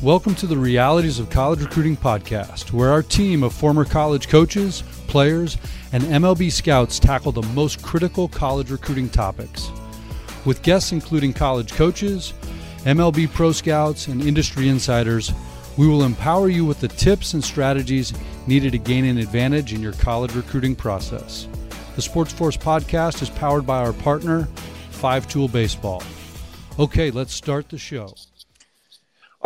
[0.00, 4.84] Welcome to the Realities of College Recruiting podcast, where our team of former college coaches,
[5.08, 5.58] players,
[5.90, 9.72] and MLB scouts tackle the most critical college recruiting topics.
[10.44, 12.32] With guests including college coaches,
[12.84, 15.32] MLB pro scouts, and industry insiders,
[15.76, 18.12] we will empower you with the tips and strategies
[18.46, 21.48] needed to gain an advantage in your college recruiting process.
[21.96, 24.44] The SportsForce podcast is powered by our partner,
[24.90, 26.04] Five Tool Baseball.
[26.78, 28.14] Okay, let's start the show.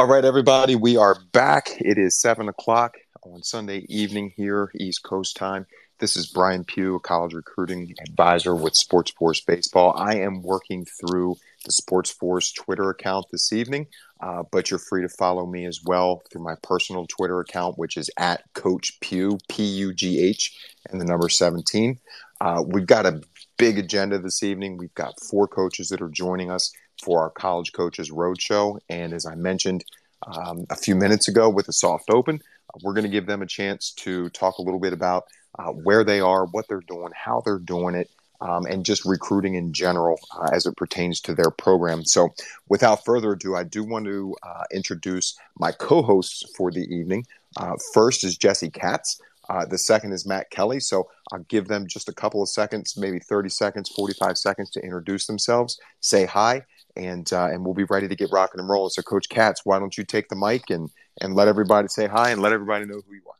[0.02, 1.76] All right, everybody, we are back.
[1.78, 5.64] It is seven o'clock on Sunday evening here, East Coast time.
[6.00, 9.94] This is Brian Pugh, a college recruiting advisor with SportsForce Baseball.
[9.96, 13.86] I am working through the SportsForce Twitter account this evening,
[14.20, 17.96] uh, but you're free to follow me as well through my personal Twitter account, which
[17.96, 20.52] is at Coach Pugh, P U G H,
[20.90, 22.00] and the number 17.
[22.40, 23.22] Uh, we've got a
[23.56, 24.78] big agenda this evening.
[24.78, 26.72] We've got four coaches that are joining us
[27.02, 28.78] for our College Coaches Roadshow.
[28.88, 29.84] And as I mentioned
[30.26, 32.40] um, a few minutes ago with the soft open,
[32.72, 35.24] uh, we're going to give them a chance to talk a little bit about
[35.58, 39.54] uh, where they are, what they're doing, how they're doing it, um, and just recruiting
[39.54, 42.04] in general uh, as it pertains to their program.
[42.04, 42.30] So,
[42.68, 47.26] without further ado, I do want to uh, introduce my co hosts for the evening.
[47.56, 49.20] Uh, first is Jesse Katz.
[49.48, 50.80] Uh, the second is Matt Kelly.
[50.80, 54.80] So I'll give them just a couple of seconds, maybe 30 seconds, 45 seconds to
[54.80, 56.62] introduce themselves, say hi,
[56.96, 58.90] and uh, and we'll be ready to get rocking and rolling.
[58.90, 60.90] So, Coach Katz, why don't you take the mic and
[61.20, 63.36] and let everybody say hi and let everybody know who you are.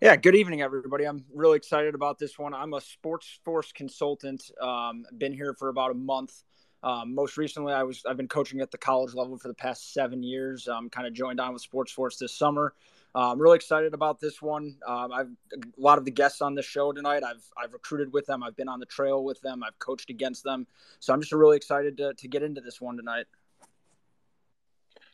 [0.00, 1.04] Yeah, good evening, everybody.
[1.04, 2.52] I'm really excited about this one.
[2.52, 4.50] I'm a SportsForce consultant.
[4.60, 6.42] Um, been here for about a month.
[6.82, 9.94] Um, most recently, I was I've been coaching at the college level for the past
[9.94, 10.68] seven years.
[10.68, 12.74] I'm kind of joined on with SportsForce this summer.
[13.14, 14.76] Uh, I'm really excited about this one.
[14.86, 17.22] Um, I've a lot of the guests on the show tonight.
[17.22, 18.42] I've I've recruited with them.
[18.42, 19.62] I've been on the trail with them.
[19.62, 20.66] I've coached against them.
[20.98, 23.26] So I'm just really excited to to get into this one tonight.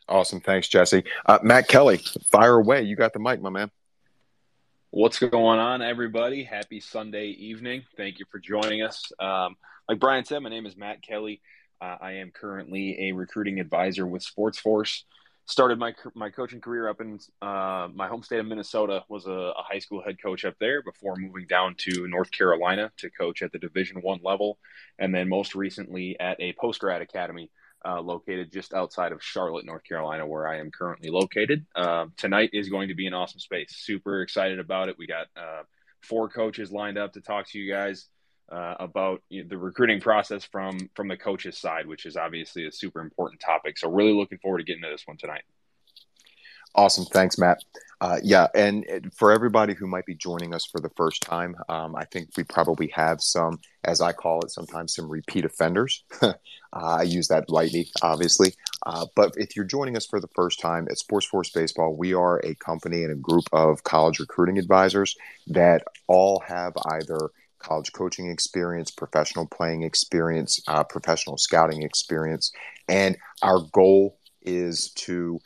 [0.09, 1.03] Awesome, thanks, Jesse.
[1.25, 1.97] Uh, Matt Kelly,
[2.31, 2.81] fire away.
[2.81, 3.69] You got the mic, my man.
[4.89, 6.43] What's going on, everybody?
[6.43, 7.83] Happy Sunday evening.
[7.95, 9.11] Thank you for joining us.
[9.19, 9.55] Um,
[9.87, 11.41] like Brian said, my name is Matt Kelly.
[11.79, 15.03] Uh, I am currently a recruiting advisor with SportsForce
[15.51, 19.03] started my my coaching career up in uh, my home state of Minnesota.
[19.09, 22.91] Was a, a, high school head coach up there before moving down to North Carolina
[22.97, 24.57] to coach at the Division One level,
[24.97, 27.51] and then most recently at a post grad academy
[27.85, 31.65] uh, located just outside of Charlotte, North Carolina, where I am currently located.
[31.75, 33.75] Uh, tonight is going to be an awesome space.
[33.75, 34.95] Super excited about it.
[34.97, 35.63] We got uh,
[36.01, 38.07] four coaches lined up to talk to you guys
[38.51, 42.65] uh, about you know, the recruiting process from from the coaches side, which is obviously
[42.65, 43.77] a super important topic.
[43.77, 45.43] So really looking forward to getting to this one tonight.
[46.73, 47.59] Awesome, thanks, Matt.
[47.99, 51.95] Uh, yeah, and for everybody who might be joining us for the first time, um,
[51.95, 56.03] I think we probably have some, as I call it, sometimes some repeat offenders.
[56.21, 56.33] uh,
[56.73, 58.53] I use that lightly, obviously.
[58.85, 62.39] Uh, but if you're joining us for the first time at SportsForce Baseball, we are
[62.39, 65.15] a company and a group of college recruiting advisors
[65.47, 72.51] that all have either college coaching experience, professional playing experience, uh, professional scouting experience.
[72.87, 75.39] And our goal is to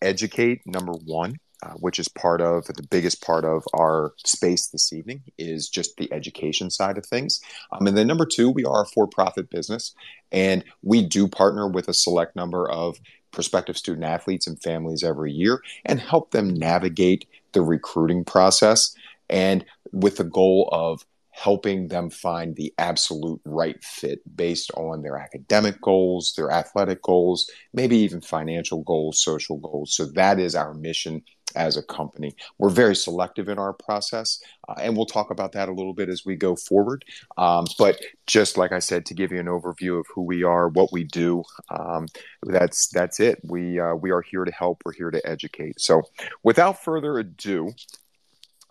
[0.00, 4.92] educate, number one, uh, which is part of the biggest part of our space this
[4.92, 7.40] evening is just the education side of things.
[7.70, 9.94] Um, and then number two, we are a for-profit business,
[10.32, 12.98] and we do partner with a select number of
[13.30, 18.94] prospective student athletes and families every year and help them navigate the recruiting process
[19.30, 21.04] and with the goal of
[21.42, 27.50] helping them find the absolute right fit based on their academic goals, their athletic goals,
[27.74, 29.92] maybe even financial goals, social goals.
[29.92, 31.20] So that is our mission
[31.56, 32.36] as a company.
[32.58, 36.08] We're very selective in our process, uh, and we'll talk about that a little bit
[36.08, 37.04] as we go forward.
[37.36, 40.68] Um, but just like I said, to give you an overview of who we are,
[40.68, 42.06] what we do, um,
[42.44, 43.40] that's that's it.
[43.42, 44.82] We uh, we are here to help.
[44.84, 45.80] We're here to educate.
[45.80, 46.02] So,
[46.44, 47.72] without further ado,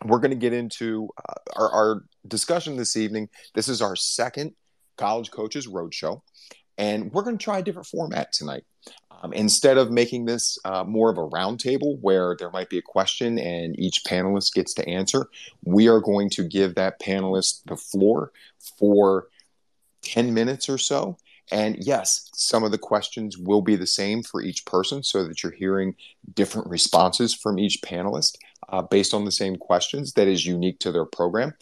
[0.05, 3.27] we're going to get into uh, our, our, discussion this evening.
[3.55, 4.53] This is our second
[4.95, 6.21] College Coaches Roadshow,
[6.77, 8.63] and we're going to try a different format tonight.
[9.23, 12.83] Um, instead of making this uh, more of a roundtable where there might be a
[12.83, 15.27] question and each panelist gets to answer,
[15.63, 18.31] we are going to give that panelist the floor
[18.79, 19.27] for
[20.03, 21.17] 10 minutes or so.
[21.51, 25.43] And yes, some of the questions will be the same for each person so that
[25.43, 25.95] you're hearing
[26.33, 28.37] different responses from each panelist
[28.69, 31.53] uh, based on the same questions that is unique to their program.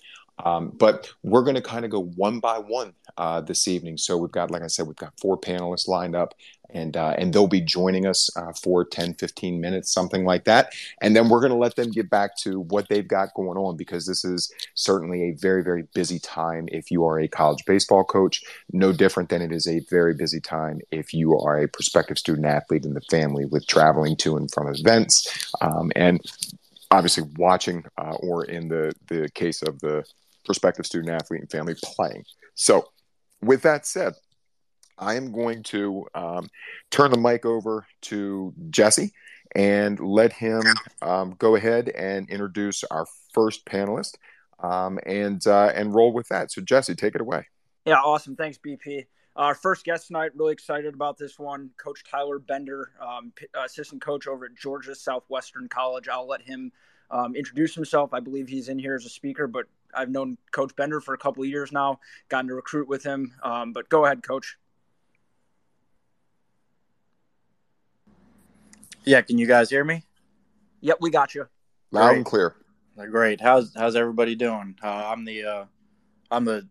[0.45, 3.97] Um, but we're going to kind of go one by one uh, this evening.
[3.97, 6.33] So we've got, like I said, we've got four panelists lined up,
[6.69, 10.71] and uh, and they'll be joining us uh, for 10, 15 minutes, something like that.
[11.01, 13.75] And then we're going to let them get back to what they've got going on
[13.75, 18.03] because this is certainly a very, very busy time if you are a college baseball
[18.03, 18.41] coach.
[18.71, 22.45] No different than it is a very busy time if you are a prospective student
[22.45, 25.51] athlete in the family with traveling to and from events.
[25.61, 26.21] Um, and
[26.91, 30.03] obviously watching uh, or in the the case of the
[30.45, 32.23] prospective student athlete and family playing.
[32.55, 32.89] So,
[33.41, 34.13] with that said,
[34.97, 36.49] I am going to um,
[36.91, 39.13] turn the mic over to Jesse
[39.55, 40.61] and let him
[41.01, 44.15] um, go ahead and introduce our first panelist
[44.61, 46.51] um, and uh, and roll with that.
[46.51, 47.45] So, Jesse, take it away.
[47.85, 48.35] Yeah, awesome.
[48.35, 49.05] Thanks, BP.
[49.39, 51.69] Our first guest tonight, really excited about this one.
[51.77, 56.09] Coach Tyler Bender, um, assistant coach over at Georgia Southwestern College.
[56.09, 56.73] I'll let him
[57.09, 58.13] um, introduce himself.
[58.13, 61.17] I believe he's in here as a speaker, but I've known Coach Bender for a
[61.17, 63.33] couple of years now, gotten to recruit with him.
[63.41, 64.57] Um, but go ahead, Coach.
[69.05, 70.03] Yeah, can you guys hear me?
[70.81, 71.47] Yep, we got you.
[71.91, 72.17] Loud Great.
[72.17, 72.55] and clear.
[73.09, 73.39] Great.
[73.39, 74.75] How's how's everybody doing?
[74.83, 75.65] Uh, I'm the uh,
[76.29, 76.67] I'm the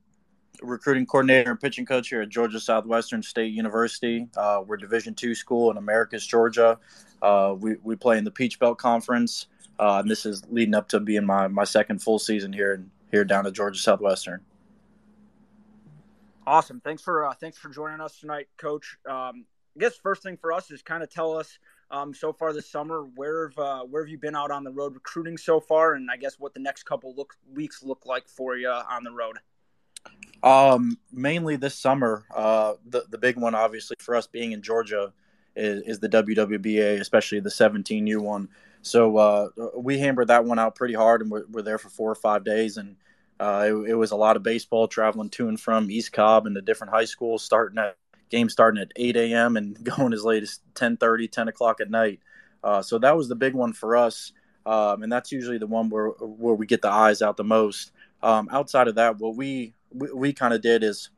[0.62, 4.28] recruiting coordinator and pitching coach here at Georgia Southwestern State University.
[4.37, 6.78] Uh, we're Division two school in Americus, Georgia.
[7.22, 9.46] Uh, we we play in the Peach Belt Conference.
[9.78, 13.25] Uh, and this is leading up to being my, my second full season here here
[13.25, 14.40] down at Georgia Southwestern.
[16.46, 16.81] Awesome.
[16.81, 18.99] Thanks for uh, thanks for joining us tonight, Coach.
[19.08, 19.44] Um,
[19.76, 21.58] I guess first thing for us is kind of tell us
[21.90, 24.72] um, so far this summer where have uh, where have you been out on the
[24.72, 28.28] road recruiting so far, and I guess what the next couple look weeks look like
[28.28, 29.38] for you on the road.
[30.43, 32.25] Um, mainly this summer.
[32.35, 35.12] Uh, the the big one, obviously, for us being in Georgia,
[35.56, 38.49] is, is the WWBA, especially the 17U one.
[38.83, 42.11] So uh, we hammered that one out pretty hard, and we're, we're there for four
[42.11, 42.77] or five days.
[42.77, 42.97] And
[43.41, 46.55] uh, it, it, was a lot of baseball, traveling to and from East Cobb and
[46.55, 47.97] the different high schools, starting at
[48.31, 49.56] games starting at 8 a.m.
[49.56, 52.21] and going as late as 10:30, 10 o'clock at night.
[52.62, 54.33] Uh, so that was the big one for us.
[54.67, 57.93] Um, and that's usually the one where, where we get the eyes out the most.
[58.23, 61.11] Um, outside of that, what we, we, we kind of did is,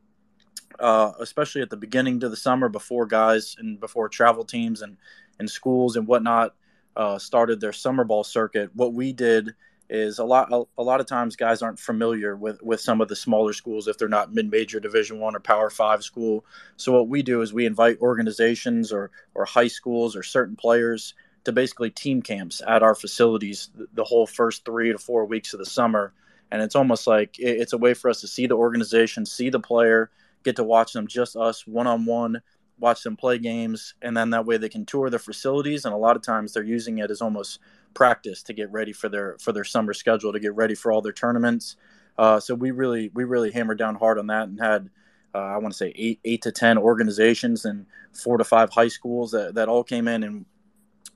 [0.79, 4.97] uh, especially at the beginning to the summer before guys and before travel teams and,
[5.39, 6.55] and schools and whatnot,
[6.95, 9.53] uh, started their summer ball circuit, what we did
[9.89, 13.09] is a lot a, a, lot of times guys aren't familiar with with some of
[13.09, 16.45] the smaller schools if they're not mid-major division one or power five school.
[16.77, 21.13] So what we do is we invite organizations or or high schools or certain players
[21.43, 25.53] to basically team camps at our facilities the, the whole first three to four weeks
[25.53, 26.13] of the summer
[26.51, 29.59] and it's almost like it's a way for us to see the organization see the
[29.59, 30.09] player
[30.43, 32.41] get to watch them just us one-on-one
[32.81, 35.85] watch them play games, and then that way they can tour the facilities.
[35.85, 37.59] And a lot of times they're using it as almost
[37.93, 41.01] practice to get ready for their for their summer schedule to get ready for all
[41.01, 41.77] their tournaments.
[42.17, 44.89] Uh, so we really we really hammered down hard on that and had
[45.33, 48.89] uh, I want to say eight eight to ten organizations and four to five high
[48.89, 50.45] schools that, that all came in and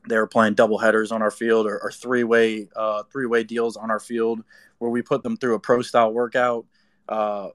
[0.07, 3.43] they were playing double headers on our field or, or three way uh, three way
[3.43, 4.43] deals on our field
[4.79, 6.65] where we put them through a pro style workout
[7.09, 7.49] uh,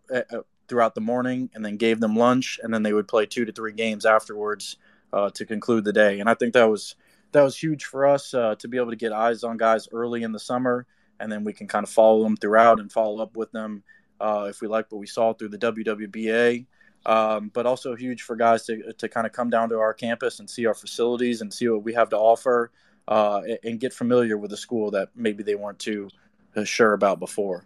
[0.68, 3.52] throughout the morning and then gave them lunch and then they would play two to
[3.52, 4.76] three games afterwards
[5.12, 6.20] uh, to conclude the day.
[6.20, 6.94] And I think that was
[7.32, 10.22] that was huge for us uh, to be able to get eyes on guys early
[10.22, 10.86] in the summer
[11.20, 13.84] and then we can kind of follow them throughout and follow up with them
[14.20, 16.66] uh, if we like what we saw through the WWBA.
[17.06, 20.38] Um, but also huge for guys to, to kind of come down to our campus
[20.38, 22.72] and see our facilities and see what we have to offer
[23.08, 26.10] uh, and get familiar with the school that maybe they weren't too
[26.54, 27.64] Uh, sure about before.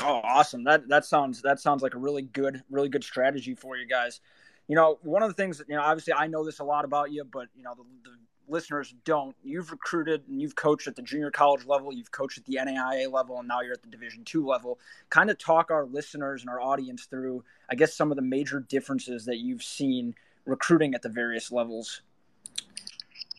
[0.00, 0.64] Oh, awesome!
[0.64, 4.20] That that sounds that sounds like a really good, really good strategy for you guys.
[4.68, 6.84] You know, one of the things that you know, obviously, I know this a lot
[6.84, 8.16] about you, but you know, the, the
[8.48, 9.34] listeners don't.
[9.42, 13.10] You've recruited and you've coached at the junior college level, you've coached at the NAIA
[13.12, 14.78] level, and now you're at the Division two level.
[15.10, 18.60] Kind of talk our listeners and our audience through, I guess, some of the major
[18.60, 22.02] differences that you've seen recruiting at the various levels.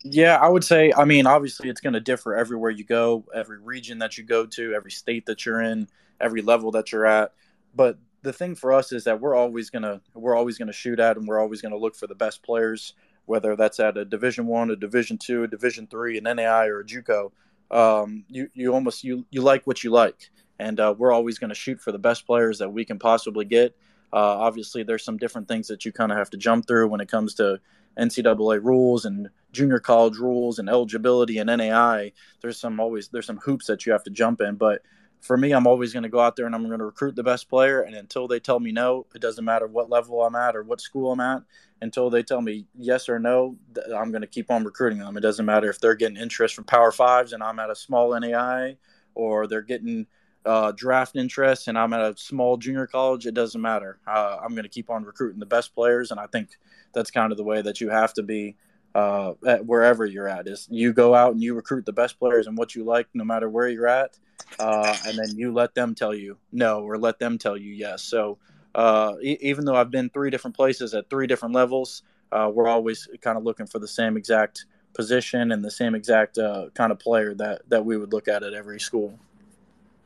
[0.04, 0.94] Yeah, I would say.
[0.96, 4.46] I mean, obviously, it's going to differ everywhere you go, every region that you go
[4.46, 5.88] to, every state that you're in
[6.20, 7.34] every level that you're at.
[7.76, 11.18] But the thing for us is that we're always gonna we're always gonna shoot at
[11.18, 12.94] and we're always gonna look for the best players,
[13.26, 16.82] whether that's at a Division One, a Division Two, a Division Three, an NAI or
[16.82, 17.32] a JUCO.
[17.72, 21.50] Um, you you almost you you like what you like, and uh, we're always going
[21.50, 23.76] to shoot for the best players that we can possibly get.
[24.12, 27.00] Uh, obviously, there's some different things that you kind of have to jump through when
[27.00, 27.60] it comes to
[27.98, 32.12] NCAA rules and junior college rules and eligibility and NAI.
[32.42, 34.82] There's some always there's some hoops that you have to jump in, but
[35.22, 37.24] for me, I'm always going to go out there and I'm going to recruit the
[37.24, 37.82] best player.
[37.82, 40.82] And until they tell me no, it doesn't matter what level I'm at or what
[40.82, 41.44] school I'm at.
[41.82, 43.58] Until they tell me yes or no,
[43.96, 45.18] I'm going to keep on recruiting them.
[45.18, 48.18] It doesn't matter if they're getting interest from Power Fives and I'm at a small
[48.18, 48.78] NAI,
[49.16, 50.08] or they're getting
[50.46, 54.00] uh, draft interest and I'm at a small junior college, it doesn't matter.
[54.08, 56.50] Uh, I'm going to keep on recruiting the best players, and I think
[56.94, 58.56] that's kind of the way that you have to be
[58.96, 60.48] uh, at wherever you're at.
[60.48, 63.24] Is you go out and you recruit the best players and what you like, no
[63.24, 64.18] matter where you're at,
[64.60, 68.02] uh, and then you let them tell you no or let them tell you yes.
[68.04, 68.38] So
[68.76, 72.68] uh, e- even though I've been three different places at three different levels, uh, we're
[72.68, 76.38] always kind of looking for the same exact position and the same exact
[76.74, 79.20] kind of player that that we would look at at every school.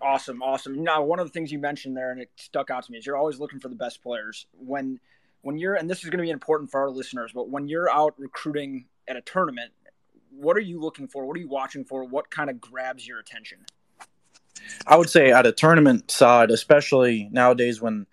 [0.04, 0.84] Awesome, awesome.
[0.84, 3.06] Now, one of the things you mentioned there, and it stuck out to me, is
[3.06, 4.46] you're always looking for the best players.
[4.52, 5.00] When
[5.42, 7.90] when you're, and this is going to be important for our listeners, but when you're
[7.90, 9.72] out recruiting at a tournament,
[10.30, 11.26] what are you looking for?
[11.26, 12.04] What are you watching for?
[12.04, 13.60] What kind of grabs your attention?
[14.86, 18.06] I would say at a tournament side, especially nowadays when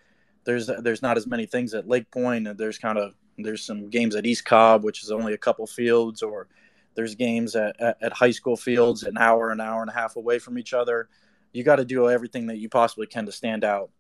[0.45, 4.15] there's there's not as many things at LakePoint, and there's kind of there's some games
[4.15, 6.47] at East Cobb, which is only a couple fields, or
[6.95, 10.15] there's games at, at, at high school fields an hour, an hour and a half
[10.15, 11.09] away from each other
[11.53, 13.91] you got to do everything that you possibly can to stand out.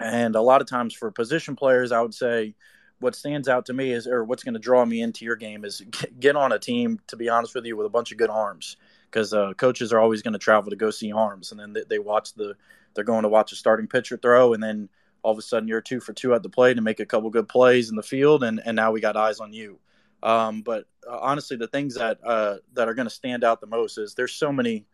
[0.00, 2.54] And a lot of times for position players, I would say
[2.98, 5.64] what stands out to me is, or what's going to draw me into your game
[5.64, 5.82] is
[6.20, 8.76] get on a team, to be honest with you, with a bunch of good arms.
[9.10, 11.50] Because uh, coaches are always going to travel to go see arms.
[11.50, 12.56] And then they, they watch the,
[12.94, 14.52] they're going to watch a starting pitcher throw.
[14.52, 14.88] And then
[15.22, 17.30] all of a sudden you're two for two at the plate and make a couple
[17.30, 18.42] good plays in the field.
[18.42, 19.78] And, and now we got eyes on you.
[20.22, 23.66] Um, but uh, honestly, the things that, uh, that are going to stand out the
[23.66, 24.86] most is there's so many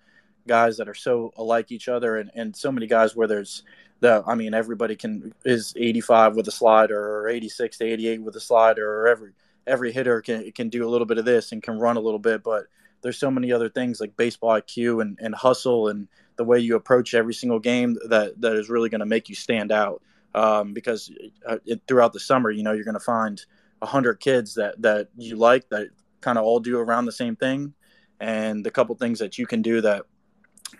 [0.46, 3.62] guys that are so alike each other and, and so many guys where there's
[4.00, 8.37] the I mean everybody can is 85 with a slider or 86 to 88 with
[8.37, 9.32] a slider or every
[9.66, 12.18] every hitter can can do a little bit of this and can run a little
[12.18, 12.64] bit but
[13.02, 16.76] there's so many other things like baseball IQ and, and hustle and the way you
[16.76, 20.02] approach every single game that that is really going to make you stand out.
[20.34, 21.12] Um, because
[21.46, 23.44] uh, it, throughout the summer you know you're going to find
[23.80, 25.88] 100 kids that that you like that
[26.22, 27.75] kind of all do around the same thing.
[28.18, 30.06] And the couple things that you can do that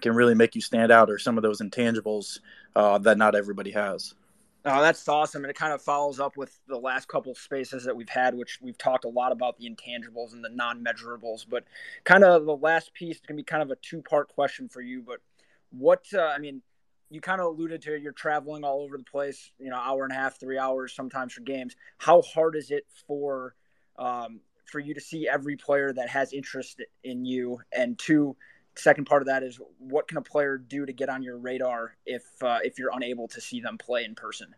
[0.01, 2.41] can really make you stand out or some of those intangibles
[2.77, 4.15] uh, that not everybody has.
[4.65, 5.43] Oh, that's awesome.
[5.43, 8.35] And it kind of follows up with the last couple of spaces that we've had,
[8.35, 11.45] which we've talked a lot about the intangibles and the non measurables.
[11.49, 11.65] But
[12.05, 15.03] kind of the last piece can be kind of a two part question for you.
[15.03, 15.19] But
[15.71, 16.63] what, uh, I mean,
[17.11, 20.13] you kind of alluded to you're traveling all over the place, you know, hour and
[20.13, 21.75] a half, three hours sometimes for games.
[21.99, 23.57] How hard is it for,
[23.99, 27.59] um, for you to see every player that has interest in you?
[27.73, 28.37] And two,
[28.75, 31.97] second part of that is what can a player do to get on your radar
[32.07, 34.55] if uh, if you're unable to see them play in person?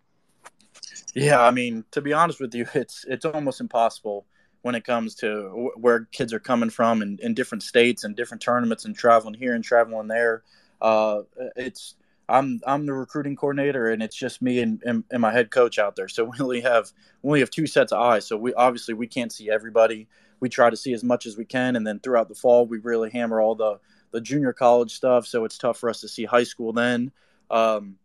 [1.14, 4.26] Yeah, I mean, to be honest with you, it's it's almost impossible
[4.62, 8.42] when it comes to where kids are coming from in, in different states and different
[8.42, 10.42] tournaments and traveling here and traveling there.
[10.80, 11.20] Uh,
[11.54, 11.96] it's
[12.28, 15.78] I'm I'm the recruiting coordinator and it's just me and, and, and, my head coach
[15.78, 16.08] out there.
[16.08, 16.90] So we only have
[17.22, 18.26] we only have two sets of eyes.
[18.26, 20.08] So we obviously we can't see everybody.
[20.40, 22.78] We try to see as much as we can, and then throughout the fall we
[22.78, 23.78] really hammer all the
[24.14, 27.10] the junior college stuff, so it's tough for us to see high school then.
[27.50, 27.96] Um,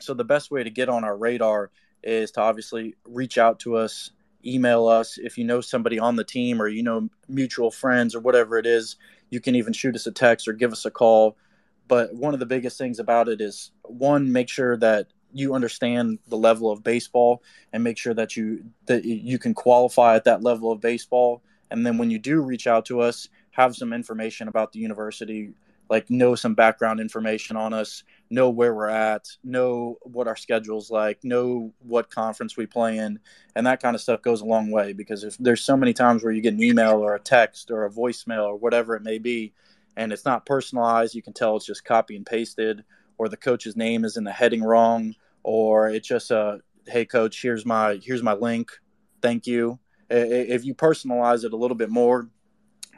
[0.00, 1.70] so the best way to get on our radar
[2.02, 4.10] is to obviously reach out to us,
[4.44, 5.16] email us.
[5.16, 8.66] If you know somebody on the team or you know mutual friends or whatever it
[8.66, 8.96] is,
[9.30, 11.36] you can even shoot us a text or give us a call.
[11.86, 16.18] But one of the biggest things about it is one, make sure that you understand
[16.26, 20.42] the level of baseball and make sure that you that you can qualify at that
[20.42, 21.44] level of baseball.
[21.70, 25.54] And then when you do reach out to us, have some information about the university,
[25.90, 30.90] like know some background information on us, know where we're at, know what our schedule's
[30.90, 33.18] like, know what conference we play in,
[33.54, 36.22] and that kind of stuff goes a long way because if there's so many times
[36.24, 39.18] where you get an email or a text or a voicemail or whatever it may
[39.18, 39.52] be,
[39.96, 42.84] and it's not personalized, you can tell it's just copy and pasted,
[43.18, 47.40] or the coach's name is in the heading wrong, or it's just a hey coach,
[47.40, 48.70] here's my here's my link,
[49.22, 49.78] thank you.
[50.10, 52.28] If you personalize it a little bit more,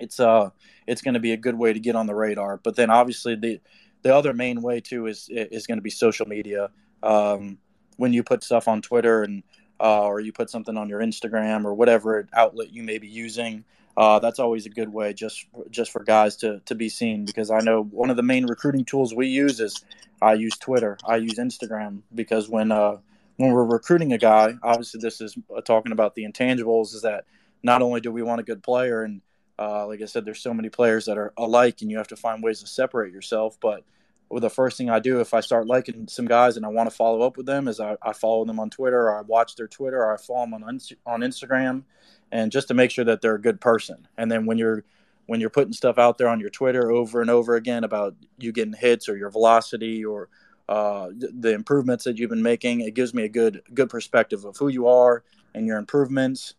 [0.00, 0.50] it's uh
[0.86, 2.58] it's going to be a good way to get on the radar.
[2.62, 3.60] But then obviously the
[4.02, 6.70] the other main way too is is going to be social media.
[7.02, 7.58] Um,
[7.96, 9.42] when you put stuff on Twitter and
[9.80, 13.64] uh, or you put something on your Instagram or whatever outlet you may be using,
[13.96, 17.24] uh, that's always a good way just just for guys to to be seen.
[17.24, 19.84] Because I know one of the main recruiting tools we use is
[20.22, 22.98] I use Twitter, I use Instagram because when uh,
[23.36, 26.94] when we're recruiting a guy, obviously this is talking about the intangibles.
[26.94, 27.24] Is that
[27.62, 29.20] not only do we want a good player and
[29.58, 32.16] uh, like I said, there's so many players that are alike, and you have to
[32.16, 33.58] find ways to separate yourself.
[33.60, 33.84] But
[34.28, 36.90] well, the first thing I do if I start liking some guys and I want
[36.90, 39.56] to follow up with them is I, I follow them on Twitter, or I watch
[39.56, 41.84] their Twitter, or I follow them on on Instagram,
[42.32, 44.06] and just to make sure that they're a good person.
[44.18, 44.84] And then when you're
[45.26, 48.52] when you're putting stuff out there on your Twitter over and over again about you
[48.52, 50.28] getting hits or your velocity or
[50.68, 54.56] uh, the improvements that you've been making, it gives me a good good perspective of
[54.56, 56.54] who you are and your improvements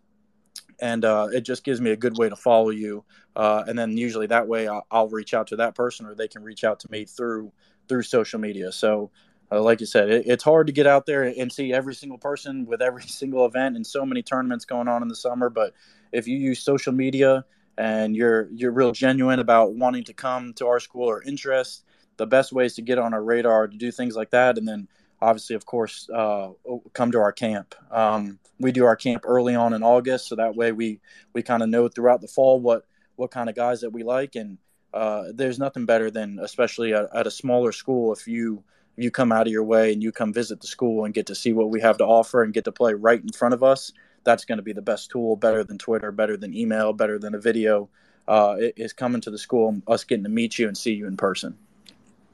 [0.79, 3.03] and uh, it just gives me a good way to follow you.
[3.35, 6.27] Uh, and then usually that way I'll, I'll, reach out to that person, or they
[6.27, 7.51] can reach out to me through
[7.87, 8.71] through social media.
[8.71, 9.11] So,
[9.51, 12.17] uh, like you said, it, it's hard to get out there and see every single
[12.17, 15.49] person with every single event and so many tournaments going on in the summer.
[15.49, 15.73] But
[16.11, 17.45] if you use social media
[17.77, 21.83] and you're you're real genuine about wanting to come to our school or interest,
[22.17, 24.87] the best ways to get on our radar to do things like that, and then
[25.21, 26.49] obviously, of course, uh,
[26.93, 27.75] come to our camp.
[27.91, 30.99] Um, we do our camp early on in August, so that way we
[31.33, 34.35] we kind of know throughout the fall what what kind of guys that we like,
[34.35, 34.57] and
[34.93, 38.63] uh, there's nothing better than, especially at, at, a smaller school, if you
[38.95, 41.35] you come out of your way and you come visit the school and get to
[41.35, 43.91] see what we have to offer and get to play right in front of us.
[44.23, 47.35] That's going to be the best tool, better than Twitter, better than email, better than
[47.35, 47.89] a video.
[48.27, 51.15] Uh, is coming to the school, us getting to meet you and see you in
[51.15, 51.57] person.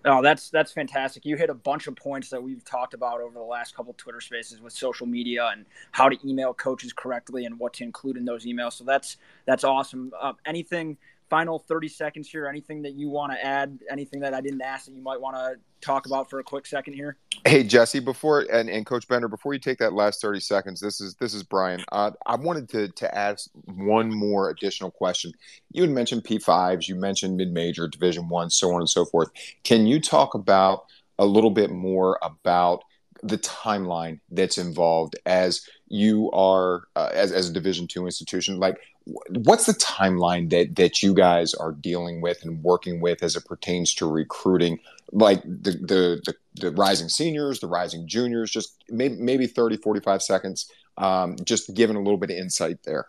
[0.05, 1.25] Oh, that's that's fantastic.
[1.25, 4.19] You hit a bunch of points that we've talked about over the last couple Twitter
[4.19, 8.25] spaces with social media and how to email coaches correctly and what to include in
[8.25, 8.73] those emails.
[8.73, 10.11] So that's that's awesome.
[10.19, 10.97] Uh, anything
[11.33, 14.85] final 30 seconds here anything that you want to add anything that i didn't ask
[14.85, 17.17] that you might want to talk about for a quick second here?
[17.43, 21.01] Hey jesse before and, and coach bender before you take that last 30 seconds this
[21.01, 21.83] is this is brian.
[21.91, 25.31] Uh, i wanted to to ask one more additional question.
[25.71, 29.29] You had mentioned p5s you mentioned mid-major division one so on and so forth.
[29.63, 30.85] Can you talk about
[31.17, 32.83] a little bit more about
[33.23, 38.59] the timeline that's involved as you are uh, as, as a division two institution?
[38.59, 43.35] Like what's the timeline that that you guys are dealing with and working with as
[43.35, 44.79] it pertains to recruiting
[45.11, 50.21] like the the the, the rising seniors the rising juniors just maybe, maybe 30 45
[50.21, 53.07] seconds um, just giving a little bit of insight there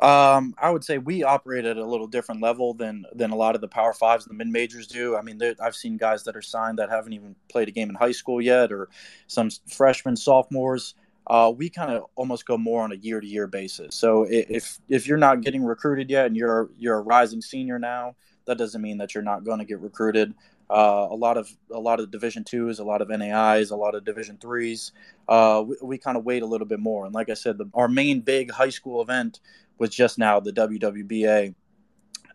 [0.00, 3.54] um, I would say we operate at a little different level than than a lot
[3.54, 5.16] of the Power Fives, the mid majors do.
[5.16, 7.94] I mean, I've seen guys that are signed that haven't even played a game in
[7.94, 8.88] high school yet, or
[9.28, 10.94] some freshmen, sophomores
[11.26, 13.96] uh, we kind of almost go more on a year to year basis.
[13.96, 18.16] So if if you're not getting recruited yet and you're you're a rising senior now,
[18.46, 20.34] that doesn't mean that you're not going to get recruited.
[20.70, 23.94] Uh, a lot of a lot of Division twos, a lot of NAIs, a lot
[23.94, 24.92] of Division threes.
[25.28, 27.06] Uh, we, we kind of wait a little bit more.
[27.06, 29.40] And like I said, the, our main big high school event
[29.78, 31.54] was just now the WWBA.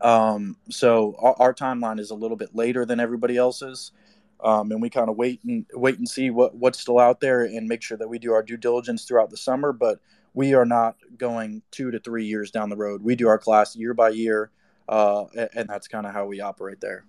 [0.01, 3.91] Um, so our, our, timeline is a little bit later than everybody else's
[4.41, 7.43] um, and we kind of wait and wait and see what what's still out there
[7.43, 9.73] and make sure that we do our due diligence throughout the summer.
[9.73, 9.99] But
[10.33, 13.01] we are not going two to three years down the road.
[13.03, 14.51] We do our class year by year,
[14.87, 15.25] uh,
[15.55, 17.05] and that's kind of how we operate there.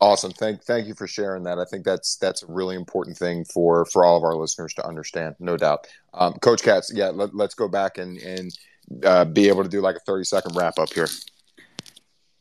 [0.00, 0.32] Awesome.
[0.32, 1.58] Thank thank you for sharing that.
[1.58, 4.86] I think that's that's a really important thing for for all of our listeners to
[4.86, 5.86] understand, no doubt.
[6.12, 8.58] Um, Coach Katz, yeah, let, us go back and and
[9.04, 11.08] uh, be able to do like a thirty second wrap up here.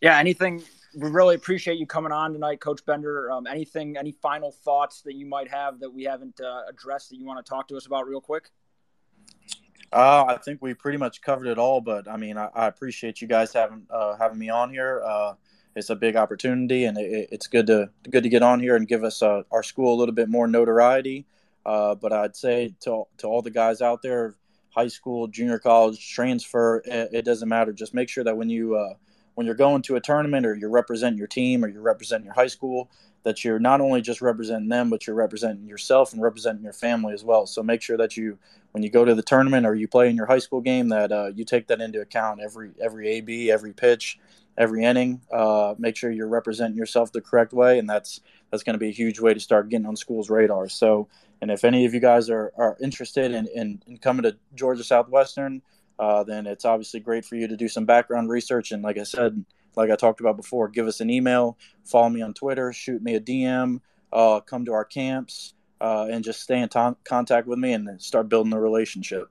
[0.02, 0.20] Yeah.
[0.20, 0.64] Anything
[0.96, 3.32] we really appreciate you coming on tonight, Coach Bender.
[3.32, 7.18] Um, anything, any final thoughts that you might have that we haven't uh, addressed that
[7.18, 8.52] you want to talk to us about real quick?
[9.92, 13.22] Uh, I think we pretty much covered it all, but I mean, I, I appreciate
[13.22, 15.02] you guys having uh, having me on here.
[15.06, 15.34] Uh,
[15.76, 18.88] it's a big opportunity, and it, it's good to good to get on here and
[18.88, 21.26] give us uh, our school a little bit more notoriety.
[21.66, 24.36] Uh, but I'd say to to all the guys out there,
[24.70, 27.72] high school, junior college, transfer, it, it doesn't matter.
[27.72, 28.96] Just make sure that when you
[29.36, 32.34] when you're going to a tournament or you're representing your team or you're representing your
[32.34, 32.90] high school,
[33.24, 37.14] that you're not only just representing them, but you're representing yourself and representing your family
[37.14, 37.46] as well.
[37.46, 38.38] So make sure that you,
[38.72, 41.12] when you go to the tournament or you play in your high school game, that
[41.12, 44.20] uh, you take that into account every every AB, every pitch,
[44.58, 45.22] every inning.
[45.32, 48.22] Uh, make sure you're representing yourself the correct way, and that's
[48.52, 50.70] that's going to be a huge way to start getting on school's radar.
[50.70, 51.08] So,
[51.42, 54.84] and if any of you guys are, are interested in, in, in coming to Georgia
[54.84, 55.62] Southwestern,
[56.00, 58.72] uh, then it's obviously great for you to do some background research.
[58.72, 62.22] And like I said, like I talked about before, give us an email, follow me
[62.22, 63.80] on Twitter, shoot me a DM,
[64.12, 68.02] uh, come to our camps, uh, and just stay in t- contact with me and
[68.02, 69.30] start building a relationship.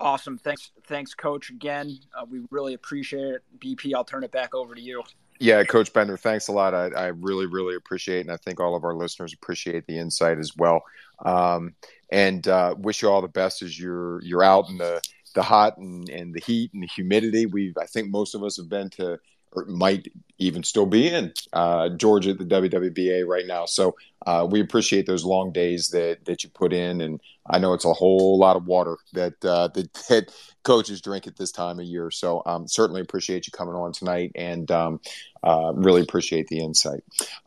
[0.00, 0.38] Awesome.
[0.38, 1.50] Thanks, thanks, Coach.
[1.50, 3.42] Again, uh, we really appreciate it.
[3.58, 5.02] BP, I'll turn it back over to you.
[5.40, 6.74] Yeah, Coach Bender, thanks a lot.
[6.74, 8.20] I, I really, really appreciate it.
[8.22, 10.82] And I think all of our listeners appreciate the insight as well.
[11.24, 11.74] Um,
[12.10, 15.00] and uh, wish you all the best as you're you're out in the
[15.38, 17.46] the hot and, and the heat and the humidity.
[17.46, 19.18] We've I think most of us have been to
[19.52, 23.66] or might even still be in uh, Georgia at the WWBA right now.
[23.66, 27.72] So uh, we appreciate those long days that that you put in, and I know
[27.72, 30.32] it's a whole lot of water that uh, that, that
[30.62, 32.10] coaches drink at this time of year.
[32.10, 35.00] So um, certainly appreciate you coming on tonight, and um,
[35.42, 37.02] uh, really appreciate the insight.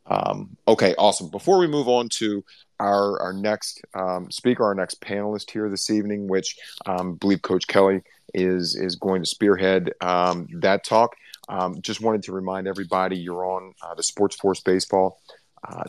[0.08, 1.30] Um, okay, awesome.
[1.30, 2.44] Before we move on to
[2.80, 7.42] our our next um, speaker, our next panelist here this evening, which um, I believe
[7.42, 8.02] Coach Kelly
[8.34, 11.16] is is going to spearhead um, that talk.
[11.52, 15.20] Um, just wanted to remind everybody you're on uh, the SportsForce Baseball
[15.68, 15.84] uh,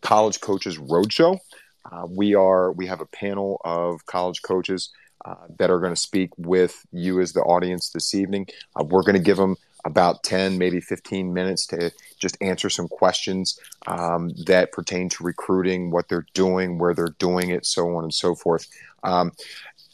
[0.00, 1.38] College Coaches Roadshow.
[1.90, 4.90] Uh, we are we have a panel of college coaches
[5.24, 8.46] uh, that are going to speak with you as the audience this evening.
[8.74, 12.88] Uh, we're going to give them about 10, maybe 15 minutes to just answer some
[12.88, 18.04] questions um, that pertain to recruiting, what they're doing, where they're doing it, so on
[18.04, 18.66] and so forth.
[19.02, 19.32] Um,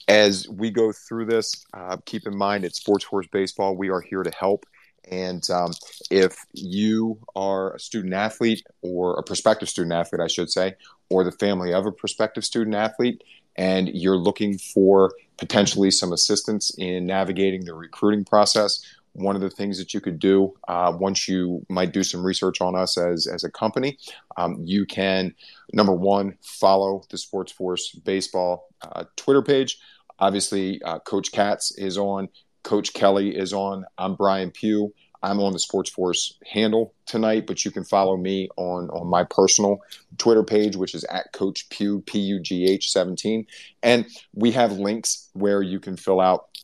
[0.06, 4.22] as we go through this, uh, keep in mind at SportsForce Baseball, we are here
[4.22, 4.64] to help.
[5.10, 5.72] And um,
[6.10, 10.74] if you are a student athlete or a prospective student athlete, I should say,
[11.10, 13.22] or the family of a prospective student athlete,
[13.56, 19.50] and you're looking for potentially some assistance in navigating the recruiting process, one of the
[19.50, 23.26] things that you could do uh, once you might do some research on us as,
[23.26, 23.98] as a company,
[24.36, 25.34] um, you can,
[25.72, 29.78] number one, follow the SportsForce Baseball uh, Twitter page.
[30.20, 32.28] Obviously, uh, Coach Katz is on,
[32.68, 33.86] Coach Kelly is on.
[33.96, 34.92] I'm Brian Pugh.
[35.22, 39.78] I'm on the SportsForce handle tonight, but you can follow me on on my personal
[40.18, 43.46] Twitter page, which is at Coach Pugh P U G H 17,
[43.82, 44.04] and
[44.34, 46.58] we have links where you can fill out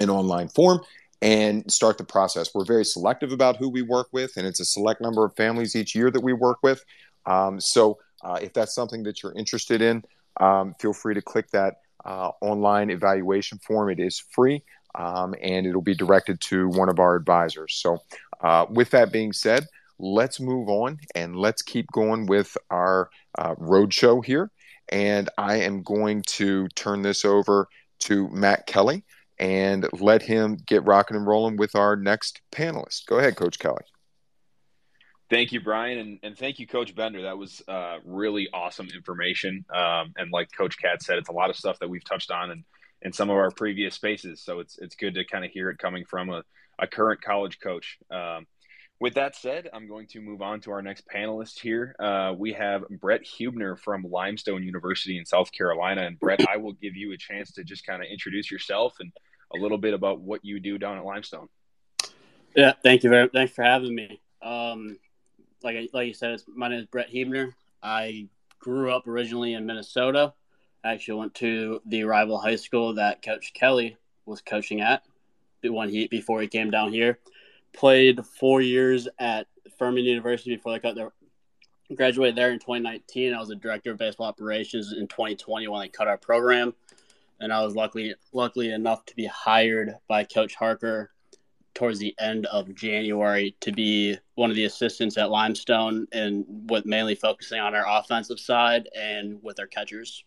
[0.00, 0.80] an online form
[1.22, 2.52] and start the process.
[2.52, 5.76] We're very selective about who we work with, and it's a select number of families
[5.76, 6.84] each year that we work with.
[7.26, 10.02] Um, so, uh, if that's something that you're interested in,
[10.40, 13.88] um, feel free to click that uh, online evaluation form.
[13.88, 14.64] It is free
[14.94, 17.74] um, and it'll be directed to one of our advisors.
[17.74, 17.98] So,
[18.40, 19.66] uh, with that being said,
[19.98, 24.50] let's move on and let's keep going with our uh, roadshow here.
[24.90, 27.68] And I am going to turn this over
[28.00, 29.04] to Matt Kelly
[29.38, 33.06] and let him get rocking and rolling with our next panelist.
[33.06, 33.82] Go ahead, Coach Kelly.
[35.30, 37.22] Thank you, Brian, and, and thank you, Coach Bender.
[37.22, 39.64] That was uh, really awesome information.
[39.74, 42.50] Um, and like Coach Katz said, it's a lot of stuff that we've touched on
[42.50, 42.62] and
[43.04, 44.40] in some of our previous spaces.
[44.40, 46.42] So it's it's good to kind of hear it coming from a,
[46.78, 47.98] a current college coach.
[48.10, 48.46] Um,
[49.00, 51.94] with that said, I'm going to move on to our next panelist here.
[51.98, 56.02] Uh, we have Brett Hubner from Limestone University in South Carolina.
[56.02, 59.12] And Brett, I will give you a chance to just kind of introduce yourself and
[59.54, 61.48] a little bit about what you do down at Limestone.
[62.56, 64.20] Yeah, thank you very thanks for having me.
[64.40, 64.96] Um,
[65.62, 67.52] like like you said, my name is Brett Hubner.
[67.82, 68.28] I
[68.60, 70.34] grew up originally in Minnesota.
[70.84, 75.02] Actually went to the rival high school that Coach Kelly was coaching at
[75.62, 77.18] when he before he came down here.
[77.72, 79.46] Played four years at
[79.78, 81.12] Furman University before I got there.
[81.94, 83.34] Graduated there in 2019.
[83.34, 86.74] I was a director of baseball operations in 2020 when they cut our program,
[87.40, 91.10] and I was luckily luckily enough to be hired by Coach Harker
[91.74, 96.86] towards the end of January to be one of the assistants at Limestone and with
[96.86, 100.24] mainly focusing on our offensive side and with our catchers.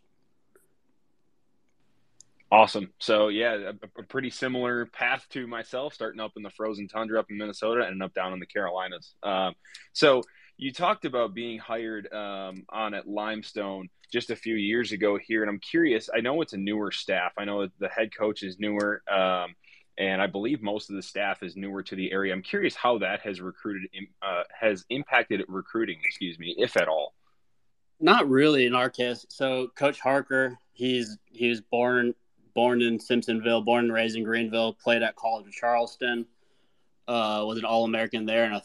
[2.49, 2.93] Awesome.
[2.99, 7.19] So yeah, a, a, pretty similar path to myself, starting up in the frozen tundra
[7.19, 9.15] up in Minnesota and up down in the Carolinas.
[9.21, 9.53] Um,
[9.91, 10.23] so
[10.55, 15.43] you talked about being hired um, on at Limestone just a few years ago here,
[15.43, 16.09] and I'm curious.
[16.13, 17.33] I know it's a newer staff.
[17.37, 19.53] I know the head coach is newer, um,
[19.97, 22.33] and I believe most of the staff is newer to the area.
[22.33, 23.89] I'm curious how that has recruited
[24.21, 25.99] uh, has impacted recruiting.
[26.05, 27.13] Excuse me, if at all.
[27.99, 29.25] Not really in our case.
[29.29, 32.13] So Coach Harker, he's he was born
[32.57, 36.25] born in Simpsonville, born and raised in Greenville, played at College of Charleston,
[37.07, 38.63] uh, was an All American there, and a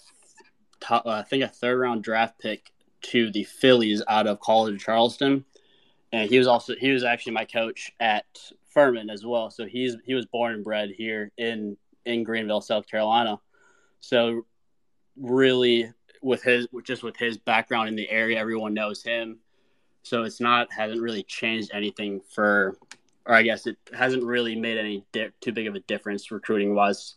[0.81, 4.77] top, uh, I think a third round draft pick to the Phillies out of College
[4.77, 5.45] of Charleston.
[6.11, 8.25] And he was also he was actually my coach at
[8.65, 9.51] Furman as well.
[9.51, 11.77] So he's he was born and bred here in
[12.07, 13.41] in Greenville, South Carolina.
[14.01, 14.47] So
[15.19, 19.41] really with his just with his background in the area, everyone knows him.
[20.03, 22.79] So it's not hasn't really changed anything for
[23.27, 26.75] or I guess it hasn't really made any di- too big of a difference recruiting
[26.75, 27.15] wise.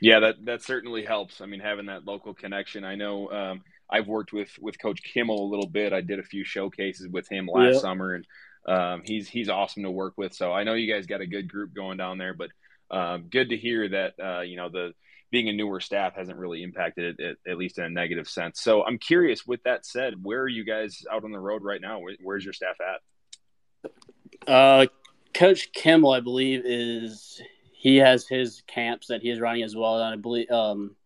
[0.00, 1.40] Yeah, that that certainly helps.
[1.40, 2.84] I mean, having that local connection.
[2.84, 5.92] I know um, I've worked with with Coach Kimmel a little bit.
[5.92, 7.82] I did a few showcases with him last yep.
[7.82, 8.26] summer, and
[8.66, 10.34] um, he's he's awesome to work with.
[10.34, 12.34] So I know you guys got a good group going down there.
[12.34, 12.50] But
[12.90, 14.92] um, good to hear that uh, you know the
[15.30, 18.62] being a newer staff hasn't really impacted it, at, at, least in a negative sense.
[18.62, 19.46] So I'm curious.
[19.46, 21.98] With that said, where are you guys out on the road right now?
[21.98, 23.00] Where, where's your staff at?
[24.46, 24.86] Uh,
[25.34, 27.40] Coach Kimmel, I believe, is
[27.72, 30.00] he has his camps that he is running as well.
[30.00, 30.96] And I believe um,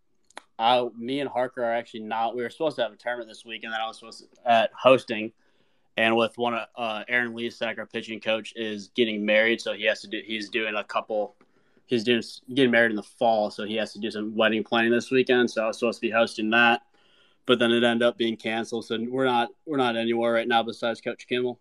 [0.59, 2.37] I, me and Harker are actually not.
[2.37, 4.51] We were supposed to have a tournament this week, and then I was supposed to
[4.51, 5.33] at hosting.
[5.97, 9.85] And with one of uh, Aaron Leasack, our pitching coach, is getting married, so he
[9.85, 10.23] has to do.
[10.25, 11.35] He's doing a couple.
[11.87, 12.23] He's doing
[12.55, 15.51] getting married in the fall, so he has to do some wedding planning this weekend.
[15.51, 16.83] So I was supposed to be hosting that,
[17.45, 18.87] but then it ended up being canceled.
[18.87, 21.61] So we're not we're not anywhere right now besides Coach Kimmel.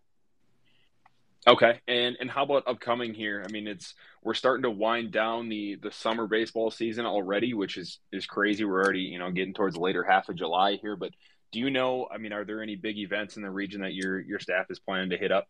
[1.47, 3.43] Okay, and and how about upcoming here?
[3.47, 7.77] I mean, it's we're starting to wind down the the summer baseball season already, which
[7.77, 8.63] is is crazy.
[8.63, 11.11] We're already you know getting towards the later half of July here, but
[11.51, 12.07] do you know?
[12.11, 14.79] I mean, are there any big events in the region that your your staff is
[14.79, 15.47] planning to hit up?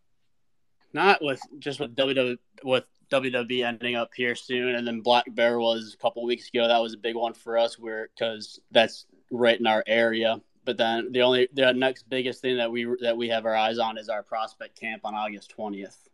[0.93, 5.59] Not with just with WWE with WWE ending up here soon, and then Black Bear
[5.59, 6.67] was a couple weeks ago.
[6.67, 10.41] That was a big one for us, where because that's right in our area.
[10.63, 13.79] But then the only the next biggest thing that we that we have our eyes
[13.79, 16.07] on is our prospect camp on August twentieth.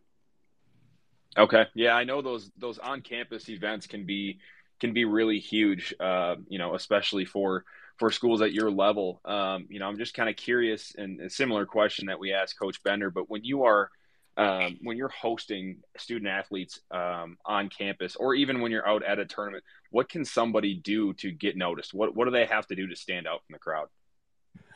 [1.36, 4.38] Okay, yeah, I know those those on campus events can be
[4.80, 5.94] can be really huge.
[6.00, 7.64] Uh, you know, especially for
[7.98, 9.20] for schools at your level.
[9.24, 12.58] Um, you know, I'm just kind of curious, and a similar question that we asked
[12.58, 13.10] Coach Bender.
[13.10, 13.90] But when you are
[14.38, 19.18] um, when you're hosting student athletes um, on campus, or even when you're out at
[19.18, 21.92] a tournament, what can somebody do to get noticed?
[21.92, 23.88] What what do they have to do to stand out from the crowd?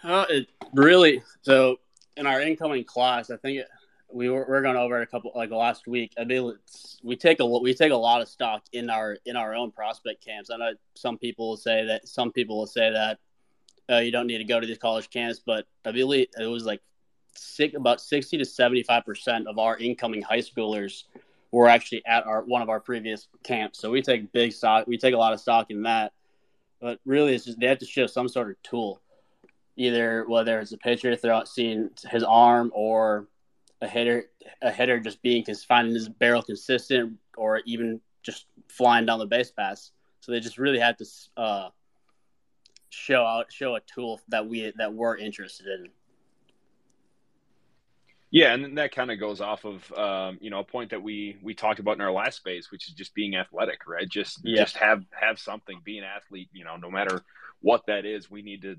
[0.04, 1.78] Uh, it really so
[2.16, 3.68] in our incoming class, I think it,
[4.12, 6.12] we were, we are going over it a couple like last week.
[6.18, 6.54] I mean,
[7.02, 10.24] we take a we take a lot of stock in our in our own prospect
[10.24, 10.50] camps.
[10.50, 13.18] I know some people will say that some people will say that
[13.90, 16.64] uh, you don't need to go to these college camps, but I believe it was
[16.64, 16.80] like
[17.34, 21.04] six, about sixty to seventy five percent of our incoming high schoolers
[21.50, 23.78] were actually at our one of our previous camps.
[23.78, 24.86] So we take big stock.
[24.86, 26.12] We take a lot of stock in that.
[26.80, 29.00] But really, it's just they have to show some sort of tool
[29.76, 33.28] either whether it's a pitcher throughout seeing his arm or
[33.80, 34.26] a hitter
[34.60, 39.50] a hitter just being finding his barrel consistent or even just flying down the base
[39.50, 39.90] pass.
[40.20, 41.06] So they just really had to
[41.36, 41.68] uh,
[42.90, 45.88] show out show a tool that we that we're interested in.
[48.30, 51.36] Yeah, and that kind of goes off of um, you know a point that we
[51.42, 54.08] we talked about in our last space, which is just being athletic, right?
[54.08, 54.62] Just yeah.
[54.62, 56.48] just have have something, be an athlete.
[56.52, 57.22] You know, no matter
[57.60, 58.76] what that is, we need to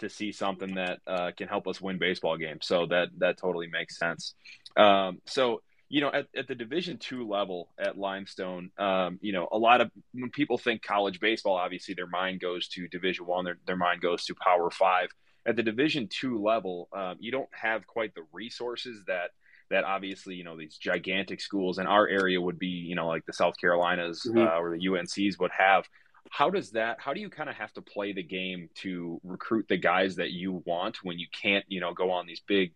[0.00, 2.66] to see something that uh, can help us win baseball games.
[2.66, 4.34] So that that totally makes sense.
[4.76, 9.48] Um, so you know, at, at the Division two level at Limestone, um, you know,
[9.50, 13.44] a lot of when people think college baseball, obviously their mind goes to Division one,
[13.44, 15.08] their their mind goes to Power Five.
[15.46, 19.30] At the Division two level, um, you don't have quite the resources that
[19.70, 23.26] that obviously you know these gigantic schools in our area would be you know like
[23.26, 24.38] the South Carolinas mm-hmm.
[24.38, 25.88] uh, or the UNCs would have
[26.30, 29.66] how does that how do you kind of have to play the game to recruit
[29.68, 32.72] the guys that you want when you can't you know go on these big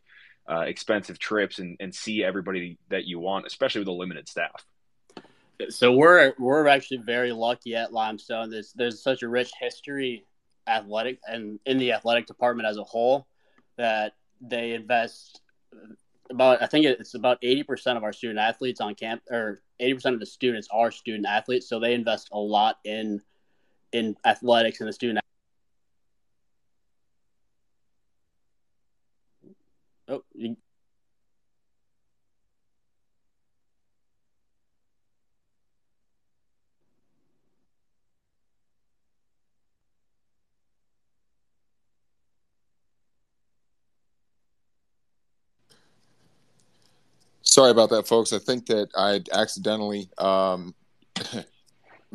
[0.50, 4.66] uh, expensive trips and, and see everybody that you want especially with a limited staff?
[5.70, 8.50] So we're we're actually very lucky at limestone.
[8.50, 10.26] There's there's such a rich history
[10.66, 13.26] athletic and in the athletic department as a whole
[13.76, 15.40] that they invest
[16.30, 20.20] about I think it's about 80% of our student athletes on camp or 80% of
[20.20, 21.68] the students are student athletes.
[21.68, 23.20] So they invest a lot in
[23.94, 25.20] in athletics and the student.
[30.08, 30.22] Oh.
[47.42, 48.32] Sorry about that, folks.
[48.32, 50.74] I think that I accidentally um,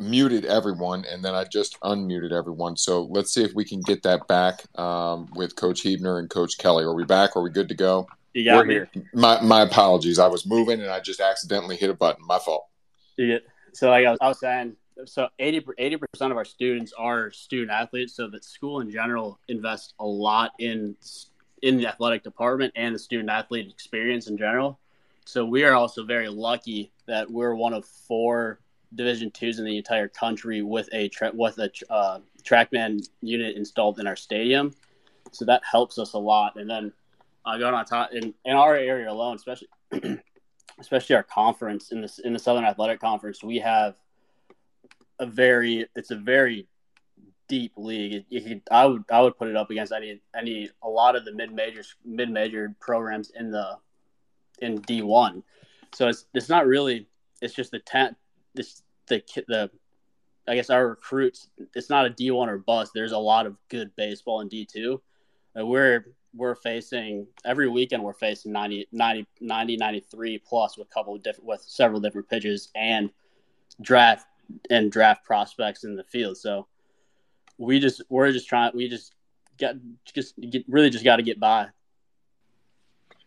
[0.00, 2.76] muted everyone and then I just unmuted everyone.
[2.76, 6.58] So let's see if we can get that back um, with Coach Hebner and Coach
[6.58, 6.84] Kelly.
[6.84, 7.36] Are we back?
[7.36, 8.08] Are we good to go?
[8.32, 8.74] You got We're me.
[8.74, 8.90] here.
[9.12, 10.18] My, my apologies.
[10.18, 12.24] I was moving and I just accidentally hit a button.
[12.26, 12.66] My fault.
[13.16, 13.38] Yeah.
[13.72, 17.70] So like I was, I was saying, so 80 percent of our students are student
[17.70, 18.14] athletes.
[18.14, 20.96] So that school in general invests a lot in
[21.62, 24.78] in the athletic department and the student athlete experience in general.
[25.26, 28.60] So we are also very lucky that we're one of four
[28.94, 34.00] Division twos in the entire country with a tra- with a uh, TrackMan unit installed
[34.00, 34.74] in our stadium,
[35.30, 36.56] so that helps us a lot.
[36.56, 36.92] And then
[37.44, 39.68] uh, going on top in, in our area alone, especially
[40.80, 43.96] especially our conference in this in the South Atlantic Conference, we have
[45.18, 46.66] a very it's a very
[47.48, 48.24] deep league.
[48.30, 51.32] It, I would I would put it up against any any a lot of the
[51.32, 53.76] mid major mid major programs in the
[54.60, 55.42] in D one.
[55.92, 57.06] So it's it's not really
[57.42, 58.16] it's just the ten,
[58.54, 59.70] this the the
[60.48, 61.48] I guess our recruits.
[61.74, 62.92] It's not a D one or bust.
[62.94, 65.00] There's a lot of good baseball in D two.
[65.54, 68.02] we're we're facing every weekend.
[68.02, 72.68] We're facing 90, 90, 90 93 plus with a couple different with several different pitches
[72.74, 73.10] and
[73.80, 74.26] draft
[74.70, 76.36] and draft prospects in the field.
[76.36, 76.66] So
[77.58, 78.72] we just we're just trying.
[78.74, 79.14] We just
[79.58, 79.74] got
[80.14, 81.68] just get, really just got to get by.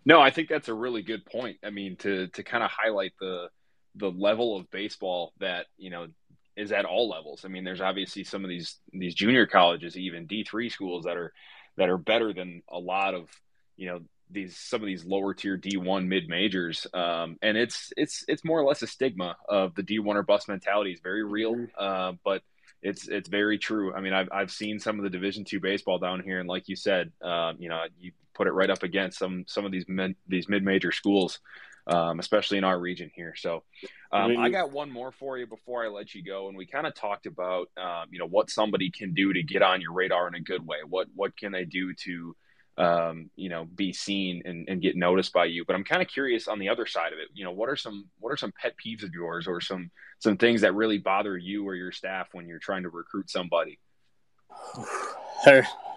[0.05, 1.57] No, I think that's a really good point.
[1.63, 3.49] I mean, to to kind of highlight the
[3.95, 6.07] the level of baseball that you know
[6.55, 7.45] is at all levels.
[7.45, 11.17] I mean, there's obviously some of these these junior colleges, even D three schools that
[11.17, 11.33] are
[11.77, 13.29] that are better than a lot of
[13.75, 17.93] you know these some of these lower tier D one mid majors, um, and it's
[17.97, 20.99] it's it's more or less a stigma of the D one or bust mentality is
[20.99, 21.65] very real, mm-hmm.
[21.77, 22.41] uh, but
[22.81, 23.93] it's it's very true.
[23.93, 26.67] I mean, I've I've seen some of the Division two baseball down here, and like
[26.67, 29.85] you said, uh, you know, you put it right up against some some of these
[29.87, 31.39] mid, these mid major schools
[31.87, 33.35] um, especially in our region here.
[33.35, 33.63] So
[34.11, 36.87] um, I got one more for you before I let you go, and we kind
[36.87, 40.27] of talked about um, you know what somebody can do to get on your radar
[40.27, 40.77] in a good way.
[40.87, 42.35] What what can they do to
[42.77, 45.65] um, you know be seen and, and get noticed by you?
[45.65, 47.29] But I'm kind of curious on the other side of it.
[47.33, 50.37] You know, what are some what are some pet peeves of yours, or some some
[50.37, 53.79] things that really bother you or your staff when you're trying to recruit somebody?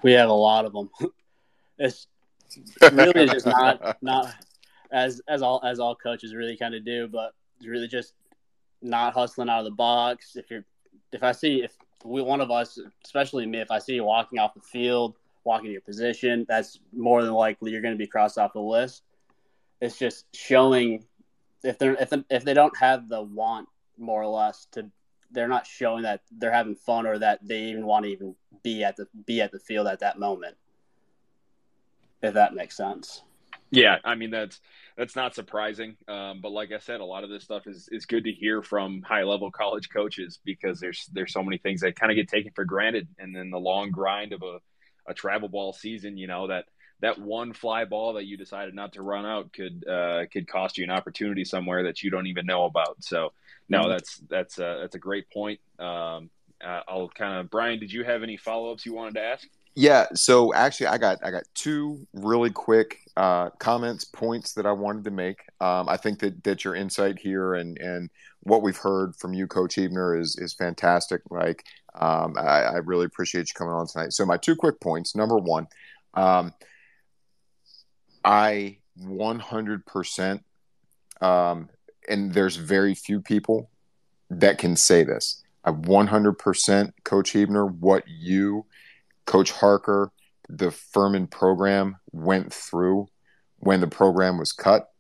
[0.03, 0.91] we have a lot of them.
[1.79, 2.07] It's
[2.93, 4.35] really just not not
[4.93, 8.15] as as all as all coaches really kind of do, but it's really just
[8.83, 10.37] not hustling out of the box.
[10.37, 10.65] If you're
[11.13, 14.39] if I see if we one of us, especially me, if I see you walking
[14.39, 18.39] off the field, walking your position, that's more than likely you're going to be crossed
[18.39, 19.03] off the list.
[19.81, 21.05] It's just showing
[21.63, 23.69] if they're if if they don't have the want
[23.99, 24.91] more or less to
[25.31, 28.85] they're not showing that they're having fun or that they even want to even be
[28.85, 30.57] at the be at the field at that moment.
[32.23, 33.23] If that makes sense.
[33.71, 34.61] Yeah, I mean that's
[34.97, 35.97] that's not surprising.
[36.09, 38.63] Um, but like I said, a lot of this stuff is is good to hear
[38.63, 42.29] from high level college coaches because there's there's so many things that kind of get
[42.29, 44.59] taken for granted, and then the long grind of a
[45.09, 46.67] a travel ball season, you know that
[47.01, 50.79] that one fly ball that you decided not to run out could uh, could cost
[50.79, 52.97] you an opportunity somewhere that you don't even know about.
[53.01, 53.33] So
[53.69, 53.91] no, mm-hmm.
[53.91, 55.61] that's that's a, that's a great point.
[55.79, 56.31] Um,
[56.65, 57.79] uh, I'll kind of Brian.
[57.79, 59.47] Did you have any follow ups you wanted to ask?
[59.79, 64.73] Yeah, so actually, I got I got two really quick uh, comments points that I
[64.73, 65.41] wanted to make.
[65.61, 68.09] Um, I think that that your insight here and and
[68.41, 71.21] what we've heard from you, Coach Huebner, is is fantastic.
[71.31, 71.63] Like,
[71.95, 74.15] um, I, I, really appreciate you coming on tonight.
[74.15, 75.15] So my two quick points.
[75.15, 75.67] Number one,
[76.15, 76.55] um,
[78.25, 80.41] I 100%,
[81.21, 81.69] um,
[82.09, 83.69] and there's very few people
[84.31, 85.43] that can say this.
[85.65, 88.65] I 100% Coach Huebner, what you,
[89.27, 90.13] Coach Harker,
[90.49, 93.09] the Furman program went through
[93.59, 94.91] when the program was cut,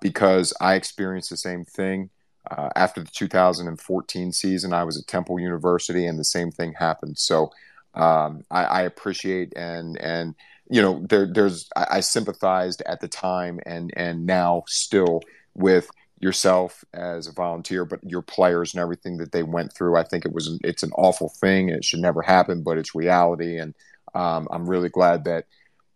[0.00, 2.10] because I experienced the same thing.
[2.50, 7.18] Uh, after the 2014 season, I was at Temple University, and the same thing happened.
[7.18, 7.50] So
[7.94, 10.34] um, I, I, appreciate and and
[10.68, 15.22] you know, there, there's I, I sympathized at the time and and now still
[15.54, 15.88] with
[16.20, 19.96] yourself as a volunteer, but your players and everything that they went through.
[19.96, 21.68] I think it was it's an awful thing.
[21.68, 23.74] It should never happen, but it's reality, and
[24.14, 25.46] um, I'm really glad that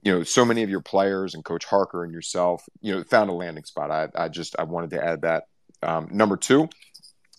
[0.03, 3.31] you know so many of your players and Coach Harker and yourself, you know, found
[3.31, 3.91] a landing spot.
[3.91, 5.45] I, I just I wanted to add that.
[5.83, 6.69] Um, number two,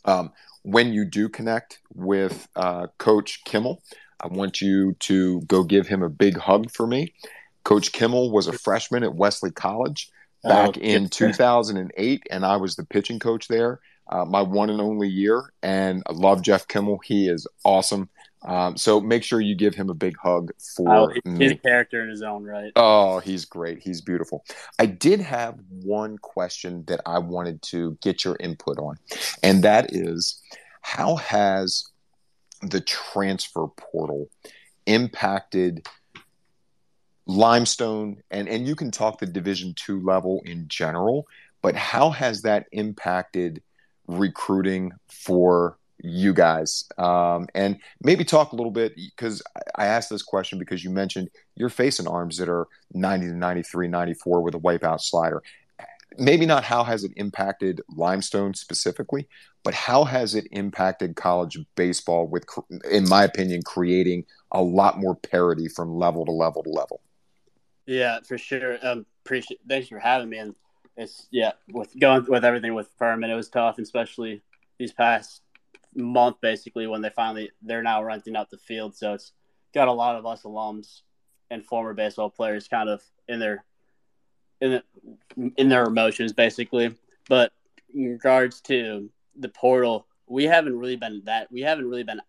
[0.05, 0.31] um,
[0.63, 3.83] when you do connect with uh, Coach Kimmel,
[4.21, 7.13] I want you to go give him a big hug for me.
[7.63, 10.09] Coach Kimmel was a freshman at Wesley College
[10.43, 14.81] back oh, in 2008, and I was the pitching coach there, uh, my one and
[14.81, 15.53] only year.
[15.61, 16.99] And I love Jeff Kimmel.
[17.03, 18.09] He is awesome.
[18.45, 21.47] Um, so make sure you give him a big hug for oh, he's me.
[21.47, 22.71] a character in his own right.
[22.75, 23.79] Oh, he's great.
[23.79, 24.45] He's beautiful.
[24.77, 28.95] I did have one question that I wanted to get your input on,
[29.43, 30.41] and that is
[30.81, 31.83] how has
[32.61, 34.29] the transfer portal
[34.85, 35.85] impacted
[37.29, 41.27] limestone and and you can talk the division 2 level in general
[41.61, 43.61] but how has that impacted
[44.07, 46.85] recruiting for you guys?
[46.97, 49.43] Um, and maybe talk a little bit because
[49.75, 53.87] i asked this question because you mentioned you're facing arms that are 90 to 93
[53.87, 55.43] 94 with a wipeout slider.
[56.17, 59.27] Maybe not how has it impacted limestone specifically
[59.63, 62.45] but how has it impacted college baseball with
[62.89, 67.01] in my opinion creating a lot more parity from level to level to level
[67.89, 70.55] yeah for sure um appreciate thanks for having me and
[70.97, 74.41] it's yeah with going with everything with Furman it was tough especially
[74.77, 75.41] these past
[75.95, 79.31] month basically when they finally they're now renting out the field so it's
[79.73, 81.01] got a lot of us alums
[81.51, 83.65] and former baseball players kind of in their
[84.61, 86.95] in the, in their emotions basically.
[87.27, 87.51] But
[87.93, 92.21] in regards to the portal, we haven't really been that we haven't really been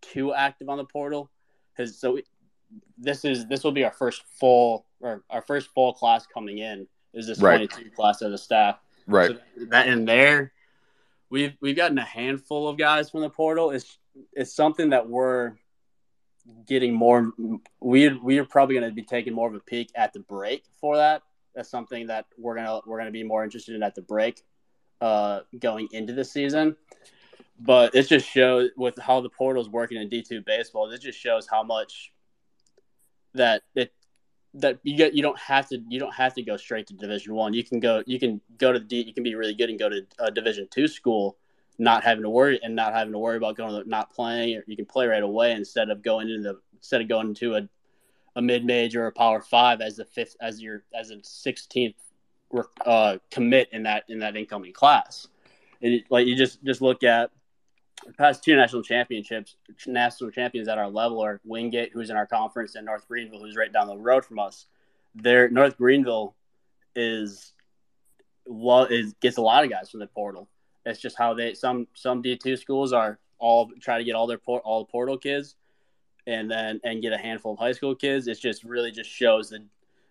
[0.00, 1.30] too active on the portal
[1.76, 2.24] because so we,
[2.96, 6.86] this is this will be our first full or our first full class coming in
[7.14, 7.70] is this right.
[7.70, 8.78] 22 class of the staff.
[9.06, 9.30] Right.
[9.30, 10.52] So that in there,
[11.30, 13.70] we've we've gotten a handful of guys from the portal.
[13.70, 13.98] It's
[14.32, 15.54] it's something that we're
[16.66, 17.32] getting more.
[17.80, 20.64] We we are probably going to be taking more of a peek at the break
[20.80, 21.22] for that
[21.58, 24.42] that's something that we're gonna we're gonna be more interested in at the break,
[25.00, 26.76] uh, going into the season.
[27.58, 30.88] But it just shows with how the portal is working in D two baseball.
[30.90, 32.12] It just shows how much
[33.34, 33.92] that it
[34.60, 37.34] that you get you don't have to you don't have to go straight to division
[37.34, 39.70] one you can go you can go to the D, you can be really good
[39.70, 41.36] and go to a division two school
[41.78, 44.76] not having to worry and not having to worry about going to not playing you
[44.76, 47.68] can play right away instead of going into the instead of going into a
[48.36, 51.96] a mid major or a power five as the fifth as your as a sixteenth
[52.84, 55.26] uh, commit in that in that incoming class.
[55.82, 57.30] And it, like you just just look at
[58.16, 62.74] past two national championships, national champions at our level are Wingate, who's in our conference,
[62.74, 64.66] and North Greenville, who's right down the road from us.
[65.14, 66.34] There, North Greenville
[66.94, 67.52] is
[68.90, 70.48] is gets a lot of guys from the portal.
[70.86, 74.26] It's just how they some some D two schools are all try to get all
[74.26, 75.56] their port all the portal kids,
[76.26, 78.26] and then and get a handful of high school kids.
[78.26, 79.64] It's just really just shows the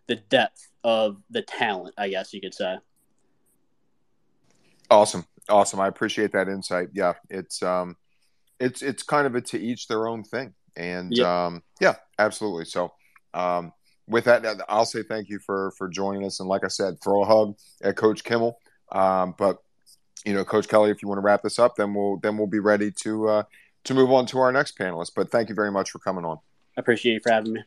[0.07, 2.77] the depth of the talent, I guess you could say.
[4.89, 5.79] Awesome, awesome.
[5.79, 6.89] I appreciate that insight.
[6.93, 7.95] Yeah, it's um,
[8.59, 11.25] it's it's kind of a to each their own thing, and yep.
[11.25, 12.65] um, yeah, absolutely.
[12.65, 12.93] So,
[13.33, 13.73] um,
[14.07, 17.23] with that, I'll say thank you for for joining us, and like I said, throw
[17.23, 18.59] a hug at Coach Kimmel.
[18.91, 19.61] Um, but
[20.25, 22.47] you know, Coach Kelly, if you want to wrap this up, then we'll then we'll
[22.47, 23.43] be ready to uh,
[23.85, 25.11] to move on to our next panelist.
[25.15, 26.37] But thank you very much for coming on.
[26.77, 27.63] I appreciate you for having me.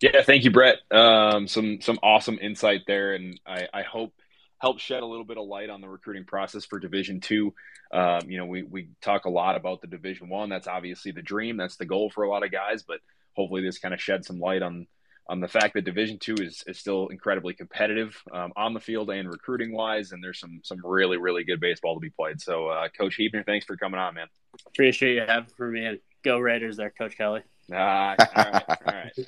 [0.00, 0.78] Yeah, thank you, Brett.
[0.90, 4.12] Um, some some awesome insight there, and I, I hope
[4.60, 7.54] help shed a little bit of light on the recruiting process for Division Two.
[7.92, 10.48] Um, you know, we we talk a lot about the Division One.
[10.48, 11.56] That's obviously the dream.
[11.56, 12.82] That's the goal for a lot of guys.
[12.82, 13.00] But
[13.34, 14.86] hopefully, this kind of sheds some light on
[15.28, 19.10] on the fact that Division Two is, is still incredibly competitive um, on the field
[19.10, 22.40] and recruiting wise, and there's some some really really good baseball to be played.
[22.40, 24.26] So, uh, Coach Heebner, thanks for coming on, man.
[24.66, 27.42] Appreciate you having for me, and go Raiders, there, Coach Kelly.
[27.72, 29.12] Ah, all right, all right.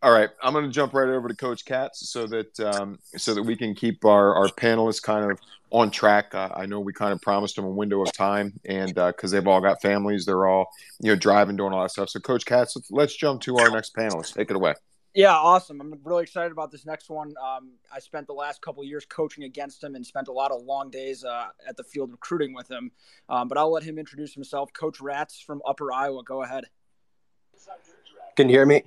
[0.00, 3.34] All right, I'm going to jump right over to Coach Katz so that um, so
[3.34, 5.40] that we can keep our, our panelists kind of
[5.70, 6.32] on track.
[6.36, 9.36] Uh, I know we kind of promised them a window of time, and because uh,
[9.36, 10.66] they've all got families, they're all
[11.00, 12.10] you know driving, doing all that stuff.
[12.10, 14.34] So, Coach Katz, let's, let's jump to our next panelist.
[14.34, 14.74] Take it away.
[15.14, 15.80] Yeah, awesome.
[15.80, 17.34] I'm really excited about this next one.
[17.42, 20.62] Um, I spent the last couple years coaching against him and spent a lot of
[20.62, 22.92] long days uh, at the field recruiting with him.
[23.28, 24.72] Um, but I'll let him introduce himself.
[24.72, 26.22] Coach Ratz from Upper Iowa.
[26.22, 26.66] Go ahead.
[28.36, 28.84] Can you hear me?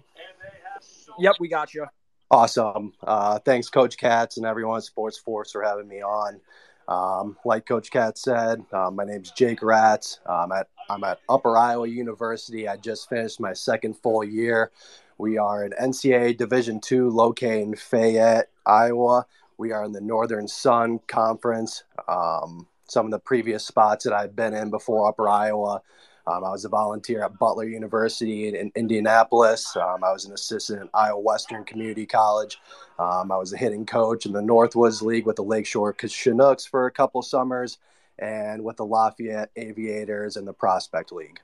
[1.19, 1.85] Yep, we got you.
[2.29, 2.93] Awesome.
[3.03, 6.39] Uh, thanks, Coach Katz and everyone at SportsForce for having me on.
[6.87, 10.19] Um, like Coach Katz said, uh, my name is Jake Ratz.
[10.25, 12.67] I'm at I'm at Upper Iowa University.
[12.67, 14.71] I just finished my second full year.
[15.17, 19.25] We are an NCAA Division two located in Fayette, Iowa.
[19.57, 21.83] We are in the Northern Sun Conference.
[22.07, 25.81] Um, some of the previous spots that I've been in before Upper Iowa
[26.27, 29.75] um, I was a volunteer at Butler University in, in Indianapolis.
[29.75, 32.59] Um, I was an assistant at Iowa Western Community College.
[32.99, 36.85] Um, I was a hitting coach in the Northwoods League with the Lakeshore Chinooks for
[36.85, 37.79] a couple summers
[38.19, 41.39] and with the Lafayette Aviators and the Prospect League.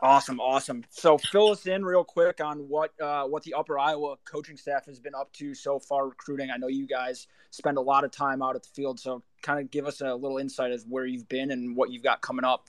[0.00, 0.84] Awesome, awesome.
[0.90, 4.86] So fill us in real quick on what uh, what the Upper Iowa coaching staff
[4.86, 6.50] has been up to so far recruiting.
[6.50, 9.60] I know you guys spend a lot of time out at the field, so kind
[9.60, 12.44] of give us a little insight as where you've been and what you've got coming
[12.44, 12.66] up.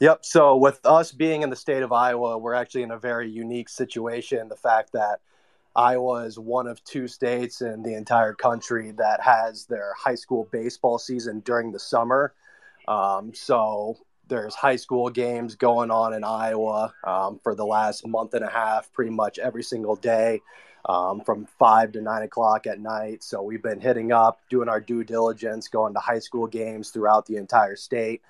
[0.00, 0.24] Yep.
[0.24, 3.68] So with us being in the state of Iowa, we're actually in a very unique
[3.68, 4.48] situation.
[4.48, 5.20] The fact that
[5.76, 10.48] Iowa is one of two states in the entire country that has their high school
[10.50, 12.32] baseball season during the summer.
[12.88, 18.32] Um, so there's high school games going on in Iowa um, for the last month
[18.32, 20.40] and a half, pretty much every single day.
[20.86, 23.22] Um, from five to nine o'clock at night.
[23.22, 27.26] So we've been hitting up, doing our due diligence, going to high school games throughout
[27.26, 28.22] the entire state.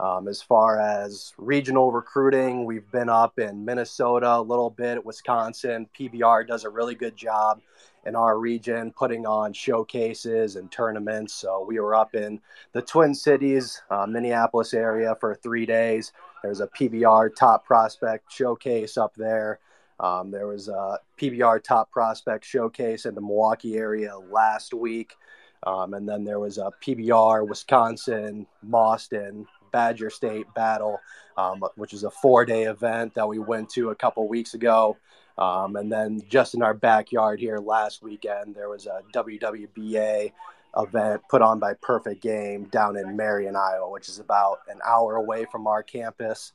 [0.00, 5.88] Um, as far as regional recruiting, we've been up in Minnesota a little bit, Wisconsin.
[5.98, 7.60] PBR does a really good job
[8.04, 11.32] in our region putting on showcases and tournaments.
[11.34, 12.40] So we were up in
[12.72, 16.12] the Twin Cities, uh, Minneapolis area for three days.
[16.42, 19.60] There's a PBR top prospect showcase up there.
[20.00, 25.14] Um, there was a PBR top prospect showcase in the Milwaukee area last week.
[25.62, 31.00] Um, and then there was a PBR Wisconsin, Boston, Badger State battle,
[31.36, 34.96] um, which is a four day event that we went to a couple weeks ago.
[35.36, 40.30] Um, and then just in our backyard here last weekend, there was a WWBA
[40.76, 45.16] event put on by Perfect Game down in Marion, Iowa, which is about an hour
[45.16, 46.52] away from our campus.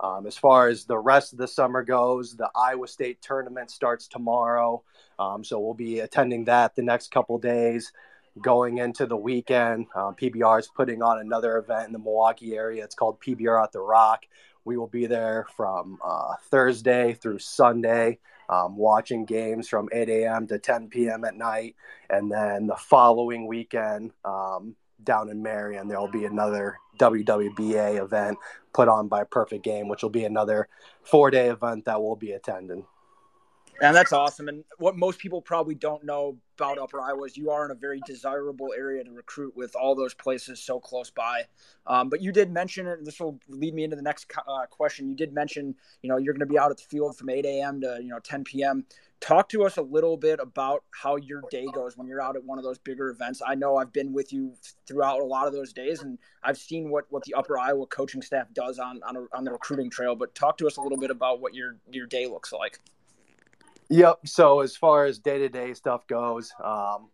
[0.00, 4.08] Um, as far as the rest of the summer goes, the Iowa State tournament starts
[4.08, 4.82] tomorrow.
[5.20, 7.92] Um, so we'll be attending that the next couple days
[8.40, 9.86] going into the weekend.
[9.94, 12.84] Um, PBR is putting on another event in the Milwaukee area.
[12.84, 14.24] It's called PBR at the Rock.
[14.64, 18.18] We will be there from uh, Thursday through Sunday,
[18.48, 20.46] um, watching games from 8 a.m.
[20.48, 21.24] to 10 p.m.
[21.24, 21.76] at night.
[22.10, 24.74] And then the following weekend, um,
[25.04, 28.38] down in Marion, there will be another WWBA event
[28.72, 30.68] put on by Perfect Game, which will be another
[31.02, 32.84] four day event that we'll be attending.
[33.80, 34.48] And that's awesome.
[34.48, 37.74] And what most people probably don't know about Upper Iowa is you are in a
[37.74, 41.42] very desirable area to recruit with all those places so close by.
[41.86, 43.04] Um, but you did mention it.
[43.04, 45.08] This will lead me into the next uh, question.
[45.08, 47.44] You did mention, you know, you're going to be out at the field from 8
[47.44, 47.80] a.m.
[47.82, 48.86] to you know 10 p.m.
[49.20, 52.44] Talk to us a little bit about how your day goes when you're out at
[52.44, 53.40] one of those bigger events.
[53.46, 54.54] I know I've been with you
[54.86, 58.20] throughout a lot of those days, and I've seen what, what the Upper Iowa coaching
[58.20, 60.16] staff does on on, a, on the recruiting trail.
[60.16, 62.80] But talk to us a little bit about what your your day looks like.
[63.88, 64.26] Yep.
[64.26, 67.08] So as far as day to day stuff goes, um,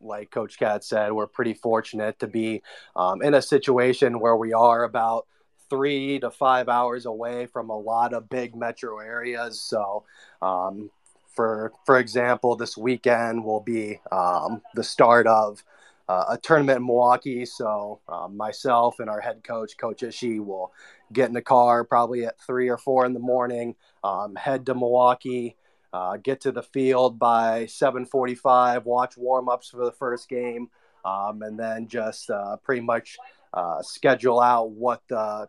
[0.00, 2.62] like Coach Katz said, we're pretty fortunate to be
[2.96, 5.26] um, in a situation where we are about
[5.70, 9.60] three to five hours away from a lot of big metro areas.
[9.60, 10.04] So,
[10.40, 10.90] um,
[11.34, 15.62] for for example, this weekend will be um, the start of
[16.08, 17.44] uh, a tournament in Milwaukee.
[17.44, 20.72] So um, myself and our head coach, Coach Ishii, will
[21.12, 24.74] get in the car probably at three or four in the morning, um, head to
[24.74, 25.56] Milwaukee
[25.98, 30.70] uh, get to the field by 7:45, watch warm-ups for the first game,
[31.04, 33.16] um, and then just uh, pretty much
[33.52, 35.48] uh, schedule out what the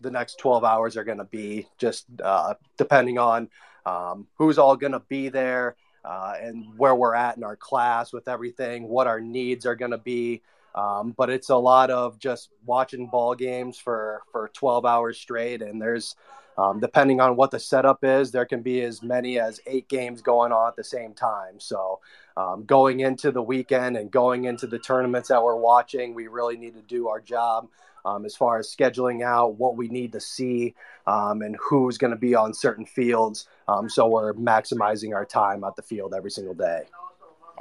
[0.00, 3.50] the next 12 hours are going to be, just uh, depending on
[3.84, 5.76] um, who's all going to be there
[6.06, 9.90] uh, and where we're at in our class with everything, what our needs are going
[9.90, 10.40] to be.
[10.74, 15.62] Um, but it's a lot of just watching ball games for for 12 hours straight,
[15.62, 16.14] and there's
[16.60, 20.20] um, depending on what the setup is, there can be as many as eight games
[20.20, 21.58] going on at the same time.
[21.58, 22.00] So,
[22.36, 26.58] um, going into the weekend and going into the tournaments that we're watching, we really
[26.58, 27.68] need to do our job
[28.04, 30.74] um, as far as scheduling out what we need to see
[31.06, 33.48] um, and who's going to be on certain fields.
[33.66, 36.82] Um, so, we're maximizing our time at the field every single day.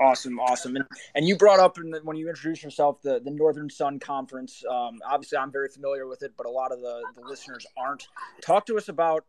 [0.01, 0.85] Awesome, awesome, and
[1.15, 4.63] and you brought up the, when you introduced yourself the the Northern Sun Conference.
[4.69, 8.07] Um, obviously, I'm very familiar with it, but a lot of the, the listeners aren't.
[8.41, 9.25] Talk to us about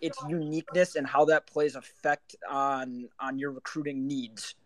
[0.00, 4.56] its uniqueness and how that plays effect on on your recruiting needs.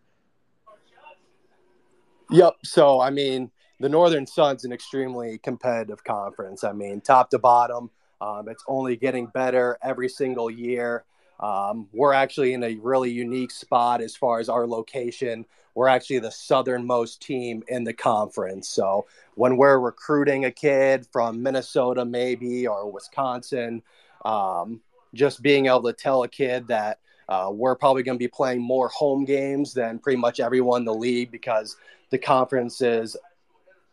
[2.31, 2.55] Yep.
[2.63, 6.63] So, I mean, the Northern Sun's an extremely competitive conference.
[6.63, 7.91] I mean, top to bottom,
[8.21, 11.03] um, it's only getting better every single year.
[11.41, 15.45] Um, we're actually in a really unique spot as far as our location.
[15.73, 18.69] We're actually the southernmost team in the conference.
[18.69, 23.81] So when we're recruiting a kid from Minnesota, maybe, or Wisconsin,
[24.25, 24.81] um,
[25.13, 28.61] just being able to tell a kid that uh, we're probably going to be playing
[28.61, 31.77] more home games than pretty much everyone in the league because
[32.09, 33.15] the conference is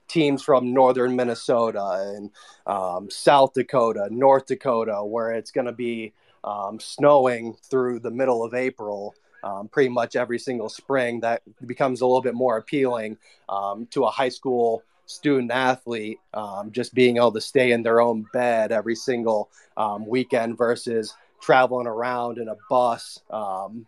[0.08, 2.30] teams from northern Minnesota and
[2.66, 6.12] um, South Dakota, North Dakota, where it's going to be
[6.44, 9.14] um, snowing through the middle of April.
[9.44, 13.18] Um, pretty much every single spring, that becomes a little bit more appealing
[13.48, 18.00] um, to a high school student athlete, um, just being able to stay in their
[18.00, 23.86] own bed every single um, weekend versus traveling around in a bus um,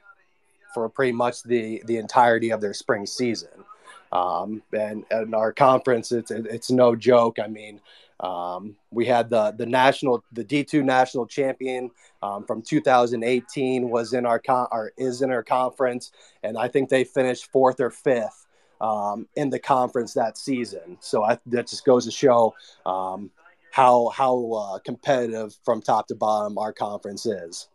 [0.73, 3.65] for pretty much the, the entirety of their spring season.
[4.13, 7.39] Um, and, and our conference, it's, it's no joke.
[7.39, 7.81] I mean,
[8.21, 11.91] um, we had the the national the D two national champion
[12.23, 16.13] um, from 2018 was in our con- or is in our conference,
[16.43, 18.47] and I think they finished fourth or fifth
[18.81, 20.99] um, in the conference that season.
[21.01, 22.55] So I, that just goes to show
[22.85, 23.31] um,
[23.73, 27.69] how how uh, competitive from top to bottom our conference is.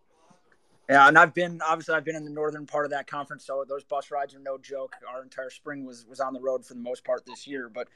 [0.88, 3.66] Yeah, and I've been obviously I've been in the northern part of that conference, so
[3.68, 4.96] those bus rides are no joke.
[5.12, 7.88] Our entire spring was was on the road for the most part this year, but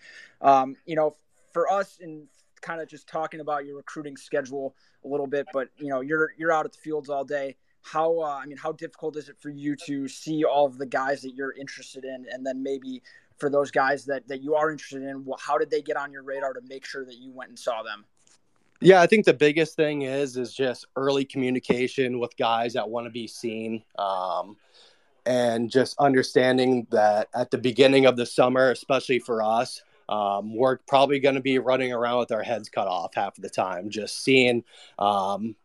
[0.41, 1.15] um, you know,
[1.53, 2.27] for us in
[2.61, 6.33] kind of just talking about your recruiting schedule a little bit, but you know, you're
[6.37, 7.55] you're out at the fields all day.
[7.81, 10.85] How uh, I mean, how difficult is it for you to see all of the
[10.85, 13.01] guys that you're interested in, and then maybe
[13.37, 16.11] for those guys that that you are interested in, well, how did they get on
[16.11, 18.05] your radar to make sure that you went and saw them?
[18.81, 23.07] Yeah, I think the biggest thing is is just early communication with guys that want
[23.07, 23.83] to be seen.
[23.97, 24.57] Um,
[25.25, 30.77] and just understanding that at the beginning of the summer, especially for us, um, we're
[30.87, 33.89] probably going to be running around with our heads cut off half of the time,
[33.91, 34.63] just seeing
[34.97, 35.55] um,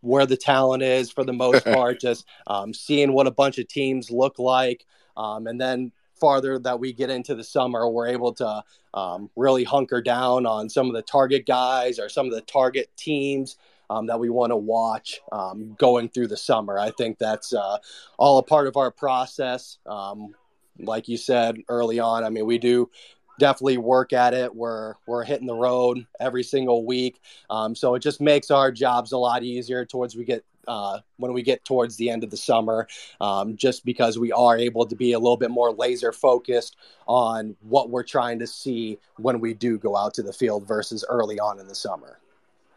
[0.00, 3.68] where the talent is for the most part, just um, seeing what a bunch of
[3.68, 4.86] teams look like.
[5.18, 8.64] Um, and then farther that we get into the summer, we're able to
[8.94, 12.90] um, really hunker down on some of the target guys or some of the target
[12.96, 13.56] teams.
[13.88, 16.76] Um, that we want to watch um, going through the summer.
[16.76, 17.78] I think that's uh,
[18.18, 19.78] all a part of our process.
[19.86, 20.34] Um,
[20.80, 22.90] like you said early on, I mean, we do
[23.38, 24.54] definitely work at it.
[24.54, 27.20] We're we're hitting the road every single week,
[27.50, 31.32] um, so it just makes our jobs a lot easier towards we get uh, when
[31.32, 32.88] we get towards the end of the summer,
[33.20, 36.76] um, just because we are able to be a little bit more laser focused
[37.06, 41.04] on what we're trying to see when we do go out to the field versus
[41.08, 42.18] early on in the summer.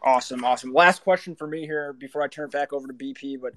[0.02, 0.72] Awesome, awesome.
[0.72, 3.52] Last question for me here before I turn it back over to BP, but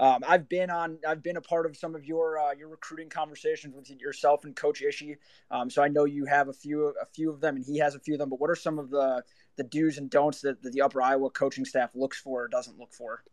[0.00, 3.08] Um, I've been on, I've been a part of some of your uh, your recruiting
[3.08, 5.16] conversations with yourself and Coach Ishii.
[5.50, 7.94] Um, so I know you have a few a few of them, and he has
[7.94, 8.30] a few of them.
[8.30, 9.24] But what are some of the
[9.56, 12.78] the do's and don'ts that, that the Upper Iowa coaching staff looks for or doesn't
[12.78, 13.24] look for?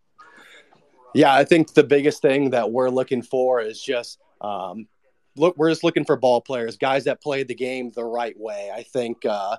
[1.14, 4.88] Yeah, I think the biggest thing that we're looking for is just um,
[5.36, 5.56] look.
[5.58, 8.72] We're just looking for ball players, guys that play the game the right way.
[8.74, 9.58] I think uh,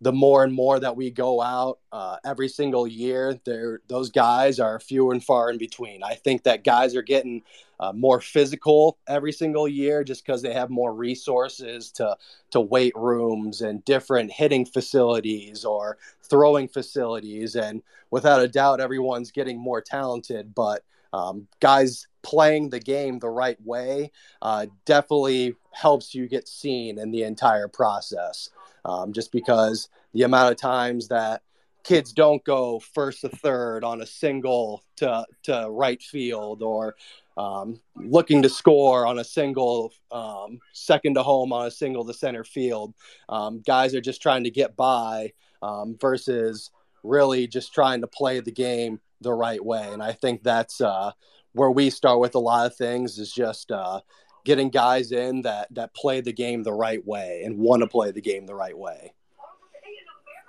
[0.00, 4.60] the more and more that we go out uh, every single year, there those guys
[4.60, 6.02] are few and far in between.
[6.04, 7.42] I think that guys are getting
[7.80, 12.16] uh, more physical every single year just because they have more resources to
[12.50, 19.32] to weight rooms and different hitting facilities or throwing facilities, and without a doubt, everyone's
[19.32, 20.54] getting more talented.
[20.54, 26.98] But um, guys playing the game the right way uh, definitely helps you get seen
[26.98, 28.50] in the entire process
[28.88, 31.42] um, just because the amount of times that
[31.84, 36.96] kids don't go first to third on a single to, to right field or
[37.36, 42.12] um, looking to score on a single, um, second to home on a single to
[42.12, 42.94] center field.
[43.28, 45.32] Um, guys are just trying to get by
[45.62, 46.70] um, versus
[47.04, 49.88] really just trying to play the game the right way.
[49.92, 51.12] And I think that's uh,
[51.52, 54.00] where we start with a lot of things is just uh,
[54.48, 58.10] getting guys in that that play the game the right way and want to play
[58.10, 59.12] the game the right way.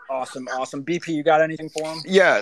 [0.10, 0.86] Awesome, awesome.
[0.86, 2.00] BP, you got anything for him?
[2.06, 2.42] Yeah,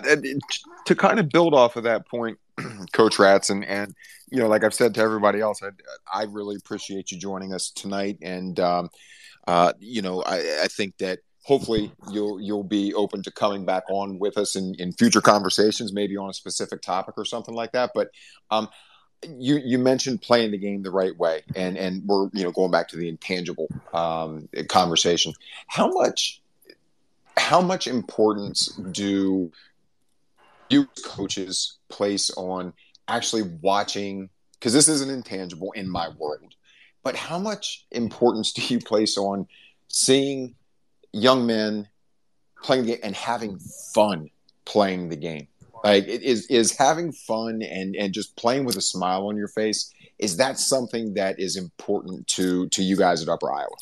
[0.86, 2.38] to kind of build off of that point,
[2.93, 3.95] Coach Ratz, and and
[4.30, 5.70] you know, like I've said to everybody else, I
[6.14, 8.89] I really appreciate you joining us tonight, and um,
[9.47, 13.84] uh, you know, I, I think that hopefully you'll you'll be open to coming back
[13.89, 17.72] on with us in, in future conversations, maybe on a specific topic or something like
[17.72, 17.91] that.
[17.95, 18.12] But
[18.51, 18.70] um,
[19.24, 22.72] you you mentioned playing the game the right way, and and we're you know going
[22.72, 25.34] back to the intangible um, conversation.
[25.68, 26.41] How much
[27.36, 29.51] how much importance do
[30.70, 32.74] you coaches place on
[33.07, 34.30] actually watching?
[34.53, 36.55] Because this is an intangible in my world,
[37.03, 39.47] but how much importance do you place on
[39.88, 40.55] seeing
[41.11, 41.88] young men
[42.63, 43.59] playing the game and having
[43.93, 44.30] fun
[44.65, 45.47] playing the game?
[45.84, 49.94] Like is is having fun and and just playing with a smile on your face
[50.20, 53.76] is that something that is important to to you guys at Upper Iowa?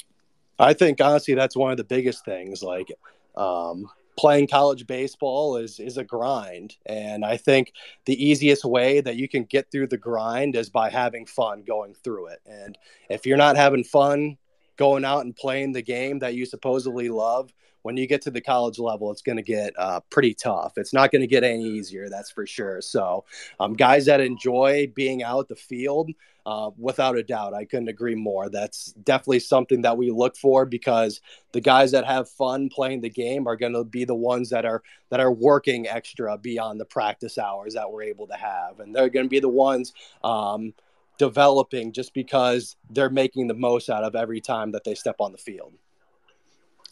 [0.60, 2.62] I think honestly that's one of the biggest things.
[2.62, 2.91] Like
[3.36, 7.74] um, playing college baseball is is a grind, and I think
[8.06, 11.93] the easiest way that you can get through the grind is by having fun going
[11.93, 12.41] through it.
[12.46, 12.78] And
[13.10, 14.38] if you're not having fun
[14.78, 17.53] going out and playing the game that you supposedly love,
[17.86, 20.73] when you get to the college level, it's going to get uh, pretty tough.
[20.76, 22.82] It's not going to get any easier, that's for sure.
[22.82, 23.26] So,
[23.59, 26.09] um, guys that enjoy being out the field,
[26.47, 28.49] uh, without a doubt, I couldn't agree more.
[28.49, 31.21] That's definitely something that we look for because
[31.51, 34.65] the guys that have fun playing the game are going to be the ones that
[34.65, 38.95] are that are working extra beyond the practice hours that we're able to have, and
[38.95, 39.93] they're going to be the ones.
[40.23, 40.73] Um,
[41.18, 45.32] developing just because they're making the most out of every time that they step on
[45.32, 45.74] the field.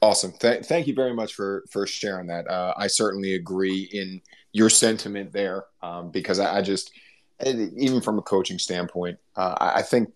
[0.01, 0.33] Awesome.
[0.33, 2.49] Th- thank you very much for for sharing that.
[2.49, 4.21] Uh, I certainly agree in
[4.51, 6.91] your sentiment there um, because I, I, just,
[7.45, 10.11] even from a coaching standpoint, uh, I, I think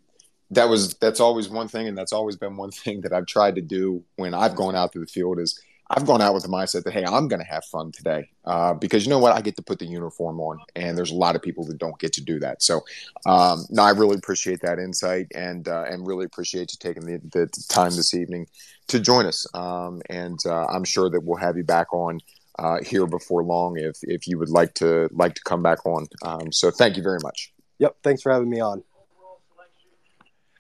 [0.52, 3.56] that was that's always one thing, and that's always been one thing that I've tried
[3.56, 5.58] to do when I've gone out to the field is
[5.90, 8.74] I've gone out with the mindset that hey, I'm going to have fun today uh,
[8.74, 11.36] because you know what, I get to put the uniform on, and there's a lot
[11.36, 12.62] of people that don't get to do that.
[12.62, 12.82] So,
[13.26, 17.20] um, no, I really appreciate that insight, and uh, and really appreciate you taking the,
[17.32, 18.48] the time this evening
[18.88, 19.48] to join us.
[19.54, 22.20] Um, and uh, I'm sure that we'll have you back on
[22.60, 26.08] uh, here before long if if you would like to like to come back on.
[26.24, 27.54] Um, so, thank you very much.
[27.80, 28.84] Yep, thanks for having me on.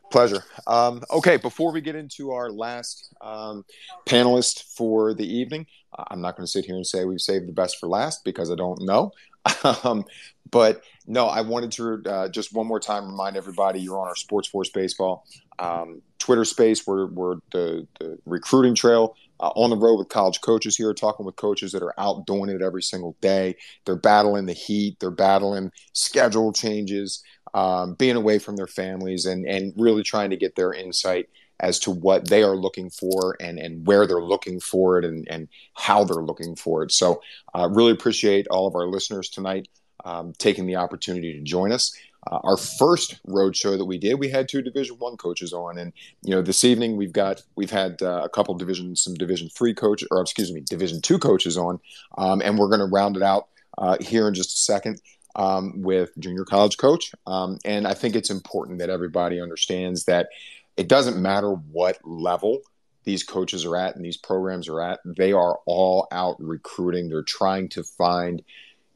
[0.09, 0.43] Pleasure.
[0.67, 3.65] Um, okay, before we get into our last um,
[4.05, 5.65] panelist for the evening,
[6.09, 8.51] I'm not going to sit here and say we've saved the best for last because
[8.51, 9.11] I don't know.
[9.83, 10.05] um,
[10.49, 14.15] but no, I wanted to uh, just one more time remind everybody you're on our
[14.15, 15.25] SportsForce Baseball
[15.59, 16.85] um, Twitter space.
[16.87, 19.15] We're, we're the, the recruiting trail.
[19.39, 22.49] Uh, on the road with college coaches here, talking with coaches that are out doing
[22.49, 23.55] it every single day.
[23.85, 27.21] They're battling the heat, they're battling schedule changes,
[27.57, 31.27] um, being away from their families and, and really trying to get their insight
[31.59, 35.27] as to what they are looking for and, and where they're looking for it and,
[35.27, 36.91] and how they're looking for it.
[36.91, 37.19] So,
[37.55, 39.67] uh, really appreciate all of our listeners tonight
[40.05, 41.97] um, taking the opportunity to join us.
[42.29, 45.79] Uh, our first road show that we did, we had two Division One coaches on,
[45.79, 49.49] and you know this evening we've got we've had uh, a couple division some Division
[49.49, 51.79] Three coach or excuse me Division Two coaches on,
[52.19, 53.47] um, and we're going to round it out
[53.77, 55.01] uh, here in just a second
[55.37, 57.11] um, with junior college coach.
[57.25, 60.29] Um, and I think it's important that everybody understands that
[60.75, 62.61] it doesn't matter what level
[63.03, 67.07] these coaches are at and these programs are at, they are all out recruiting.
[67.07, 68.43] They're trying to find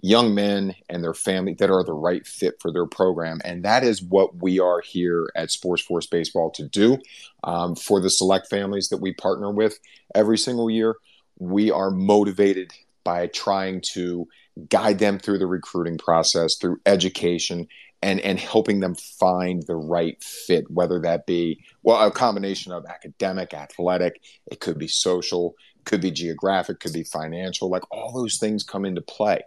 [0.01, 3.39] young men and their family that are the right fit for their program.
[3.45, 6.97] And that is what we are here at SportsForce Baseball to do
[7.43, 9.79] um, for the select families that we partner with
[10.13, 10.95] every single year.
[11.37, 12.73] We are motivated
[13.03, 14.27] by trying to
[14.69, 17.67] guide them through the recruiting process, through education,
[18.01, 22.85] and and helping them find the right fit whether that be well a combination of
[22.85, 28.37] academic athletic it could be social could be geographic could be financial like all those
[28.37, 29.41] things come into play.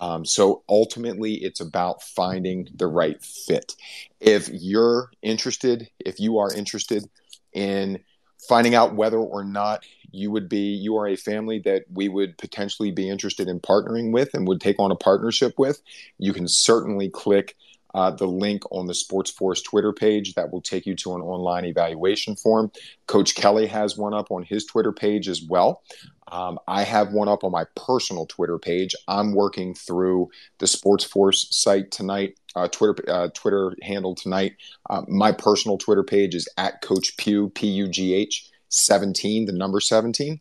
[0.00, 3.74] Um, so ultimately it's about finding the right fit.
[4.20, 7.04] If you're interested if you are interested
[7.52, 8.00] in
[8.48, 12.36] finding out whether or not you would be you are a family that we would
[12.38, 15.82] potentially be interested in partnering with and would take on a partnership with
[16.18, 17.56] you can certainly click
[17.94, 21.64] uh, the link on the SportsForce Twitter page that will take you to an online
[21.64, 22.70] evaluation form.
[23.06, 25.82] Coach Kelly has one up on his Twitter page as well.
[26.30, 28.94] Um, I have one up on my personal Twitter page.
[29.08, 34.56] I'm working through the SportsForce site tonight, uh, Twitter uh, Twitter handle tonight.
[34.90, 39.52] Uh, my personal Twitter page is at Coach Pugh P U G H 17, the
[39.52, 40.40] number 17.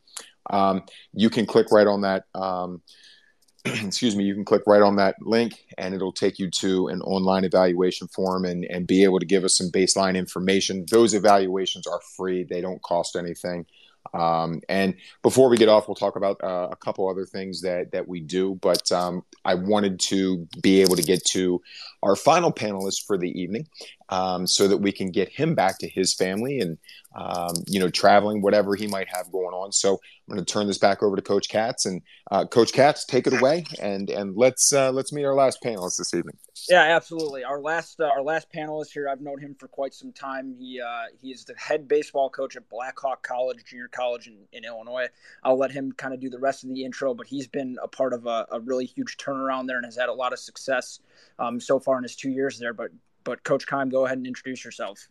[0.49, 2.25] Um, you can click right on that.
[2.34, 2.82] Um,
[3.65, 7.01] excuse me, you can click right on that link and it'll take you to an
[7.01, 10.86] online evaluation form and, and be able to give us some baseline information.
[10.89, 13.65] Those evaluations are free, they don't cost anything.
[14.13, 17.91] Um, and before we get off, we'll talk about uh, a couple other things that
[17.91, 18.57] that we do.
[18.61, 21.61] But um, I wanted to be able to get to
[22.04, 23.68] our final panelist for the evening,
[24.10, 26.78] um, so that we can get him back to his family and
[27.16, 29.72] um, you know traveling, whatever he might have going on.
[29.72, 33.06] So I'm going to turn this back over to Coach Katz and uh, Coach Katz,
[33.06, 36.38] take it away and and let's uh, let's meet our last panelist this evening.
[36.70, 37.43] Yeah, absolutely.
[37.43, 40.54] Our last uh, our last panelist here, I've known him for quite some time.
[40.58, 44.66] He uh, he is the head baseball coach at Blackhawk College, junior college in, in
[44.66, 45.08] Illinois.
[45.43, 47.88] I'll let him kind of do the rest of the intro, but he's been a
[47.88, 51.00] part of a, a really huge turnaround there and has had a lot of success
[51.39, 52.74] um, so far in his two years there.
[52.74, 52.91] But
[53.24, 55.09] but Coach Keim, go ahead and introduce yourself.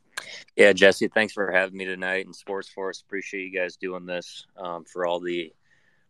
[0.57, 2.25] Yeah, Jesse, thanks for having me tonight.
[2.25, 5.53] And SportsForce, appreciate you guys doing this um, for all the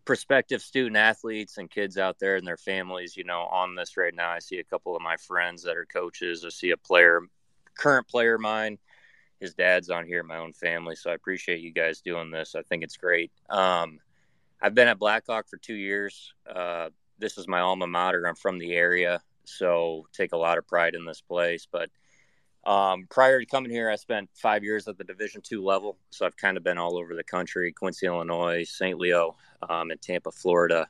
[0.05, 3.17] prospective student athletes and kids out there and their families.
[3.17, 5.85] You know, on this right now, I see a couple of my friends that are
[5.85, 6.45] coaches.
[6.47, 7.23] I see a player,
[7.77, 8.79] current player of mine.
[9.41, 10.95] His dad's on here, my own family.
[10.95, 12.55] So I appreciate you guys doing this.
[12.55, 13.33] I think it's great.
[13.51, 13.99] Um,
[14.63, 16.33] I've been at Blackhawk for two years.
[16.49, 18.27] Uh, this is my alma mater.
[18.27, 21.67] I'm from the area so take a lot of pride in this place.
[21.71, 21.91] But
[22.67, 26.27] um, prior to coming here, I spent five years at the Division two level, so
[26.27, 28.99] I've kind of been all over the country: Quincy, Illinois, St.
[28.99, 29.37] Leo,
[29.69, 30.89] um, and Tampa, Florida.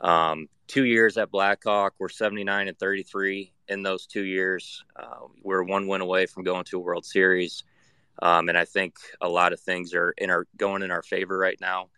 [0.00, 4.84] Um, two years at Blackhawk, we're 79 and 33 in those two years.
[4.94, 7.64] Uh, we're one win away from going to a World Series,
[8.20, 11.38] um, and I think a lot of things are in our going in our favor
[11.38, 11.88] right now,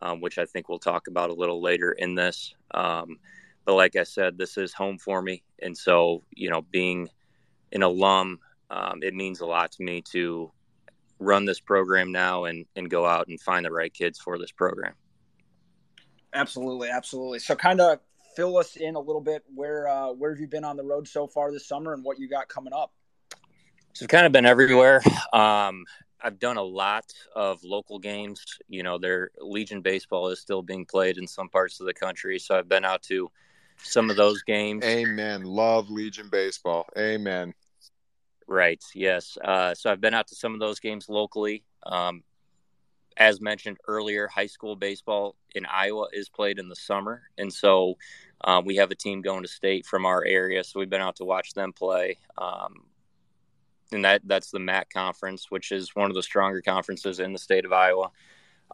[0.00, 2.54] um, which I think we'll talk about a little later in this.
[2.70, 3.18] Um,
[3.64, 7.08] but like I said, this is home for me, and so you know, being
[7.72, 8.40] an alum,
[8.70, 10.50] um, it means a lot to me to
[11.18, 14.50] run this program now and and go out and find the right kids for this
[14.50, 14.94] program.
[16.32, 17.38] Absolutely, absolutely.
[17.38, 17.98] So, kind of
[18.36, 19.44] fill us in a little bit.
[19.54, 22.18] Where uh, where have you been on the road so far this summer, and what
[22.18, 22.92] you got coming up?
[23.92, 25.02] So, I've kind of been everywhere.
[25.32, 25.84] Um,
[26.22, 28.44] I've done a lot of local games.
[28.68, 32.38] You know, their Legion baseball is still being played in some parts of the country,
[32.38, 33.30] so I've been out to
[33.82, 34.84] some of those games.
[34.84, 35.44] Amen.
[35.44, 36.86] Love Legion baseball.
[36.96, 37.54] Amen.
[38.46, 38.82] Right.
[38.94, 39.38] Yes.
[39.42, 41.64] Uh, so I've been out to some of those games locally.
[41.84, 42.22] Um,
[43.16, 47.96] as mentioned earlier, high school baseball in Iowa is played in the summer, and so
[48.42, 50.64] uh, we have a team going to state from our area.
[50.64, 52.18] So we've been out to watch them play.
[52.38, 52.84] Um,
[53.92, 57.38] and that that's the MAC conference, which is one of the stronger conferences in the
[57.38, 58.10] state of Iowa.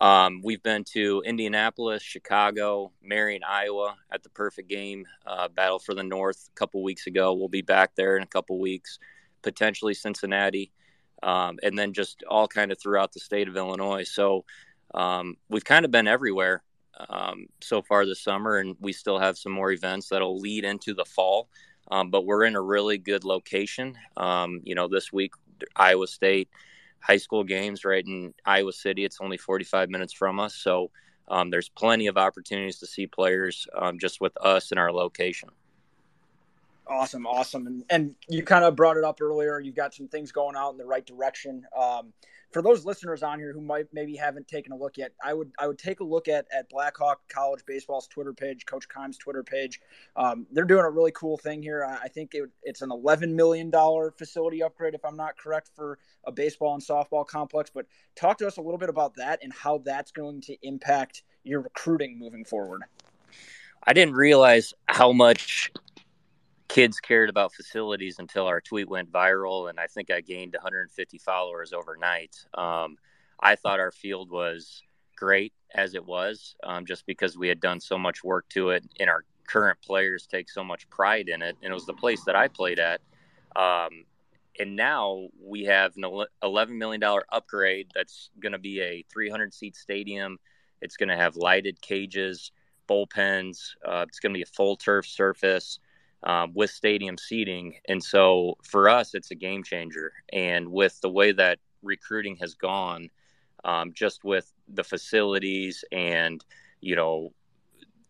[0.01, 5.95] Um, we've been to Indianapolis, Chicago, Marion, Iowa at the perfect game, uh, Battle for
[5.95, 7.33] the North a couple weeks ago.
[7.33, 8.99] We'll be back there in a couple weeks,
[9.43, 10.73] potentially Cincinnati,
[11.23, 14.05] um, and then just all kind of throughout the state of Illinois.
[14.05, 14.45] So
[14.95, 16.63] um, we've kind of been everywhere
[17.09, 20.93] um, so far this summer, and we still have some more events that'll lead into
[20.93, 21.49] the fall.
[21.91, 23.97] Um, but we're in a really good location.
[24.17, 25.33] Um, you know, this week,
[25.75, 26.51] Iowa State
[27.01, 29.05] high school games right in Iowa City.
[29.05, 30.55] It's only 45 minutes from us.
[30.55, 30.91] So
[31.29, 35.51] um, there's plenty of opportunities to see players um, just with us in our location.
[36.89, 39.59] Awesome, awesome, and and you kind of brought it up earlier.
[39.59, 41.67] You've got some things going out in the right direction.
[41.77, 42.13] Um,
[42.57, 45.53] for those listeners on here who might maybe haven't taken a look yet, I would
[45.59, 49.43] I would take a look at at Blackhawk College Baseball's Twitter page, Coach Keim's Twitter
[49.43, 49.79] page.
[50.17, 51.85] Um, they're doing a really cool thing here.
[51.85, 55.99] I, think it, it's an eleven million dollar facility upgrade, if I'm not correct, for
[56.25, 57.69] a baseball and softball complex.
[57.69, 57.85] But
[58.15, 61.61] talk to us a little bit about that and how that's going to impact your
[61.61, 62.85] recruiting moving forward.
[63.87, 65.71] I didn't realize how much
[66.69, 71.19] kids cared about facilities until our tweet went viral, and I think I gained 150
[71.19, 72.37] followers overnight.
[72.55, 72.97] Um,
[73.41, 74.83] I thought our field was
[75.17, 78.85] great as it was, um, just because we had done so much work to it,
[78.99, 81.57] and our current players take so much pride in it.
[81.63, 83.01] And it was the place that I played at.
[83.55, 84.05] Um,
[84.59, 86.05] and now we have an
[86.43, 90.39] $11 million upgrade that's going to be a 300 seat stadium.
[90.81, 92.53] It's going to have lighted cages,
[92.89, 93.71] bullpens.
[93.87, 95.79] Uh, it's going to be a full turf surface
[96.27, 97.77] um, with stadium seating.
[97.89, 100.13] And so for us, it's a game changer.
[100.33, 103.09] And with the way that recruiting has gone,
[103.65, 106.45] um, just with the facilities and,
[106.81, 107.33] you know,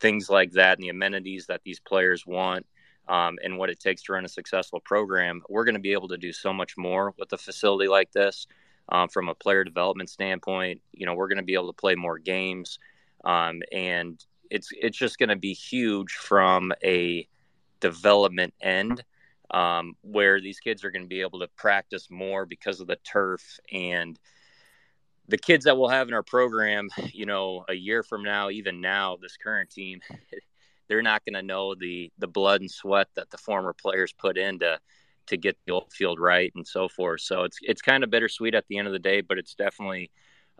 [0.01, 2.67] things like that and the amenities that these players want
[3.09, 6.09] um, and what it takes to run a successful program, we're going to be able
[6.09, 8.47] to do so much more with a facility like this.
[8.89, 11.97] Um, from a player development standpoint, you know, we're going to be able to play
[11.97, 12.79] more games,
[13.25, 17.27] um, and it's it's just going to be huge from a
[17.81, 19.05] development end,
[19.51, 22.97] um, where these kids are going to be able to practice more because of the
[23.05, 24.18] turf and
[25.29, 28.81] the kids that we'll have in our program, you know, a year from now, even
[28.81, 30.01] now, this current team,
[30.89, 34.39] they're not going to know the the blood and sweat that the former players put
[34.39, 34.79] into
[35.27, 37.20] to get the old field right and so forth.
[37.20, 40.11] So it's it's kind of bittersweet at the end of the day, but it's definitely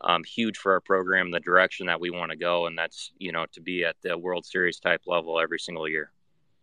[0.03, 3.33] um, huge for our program, the direction that we want to go, and that's you
[3.33, 6.11] know to be at the World Series type level every single year.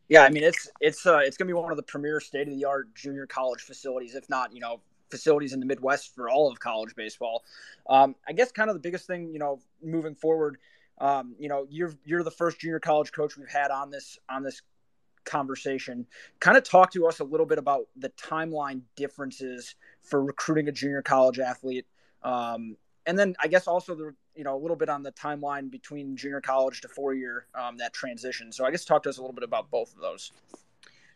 [0.10, 2.48] Yeah, I mean it's it's uh, it's going to be one of the premier state
[2.48, 6.30] of the art junior college facilities, if not you know facilities in the Midwest for
[6.30, 7.44] all of college baseball.
[7.90, 10.58] Um, I guess kind of the biggest thing you know moving forward
[11.00, 14.44] um, you know, you're you're the first junior college coach we've had on this on
[14.44, 14.62] this
[15.26, 16.06] conversation.
[16.40, 20.72] Kind of talk to us a little bit about the timeline differences for recruiting a
[20.72, 21.86] junior college athlete,
[22.24, 25.70] um, and then I guess also the you know a little bit on the timeline
[25.70, 28.52] between junior college to four year um, that transition.
[28.52, 30.32] So I guess talk to us a little bit about both of those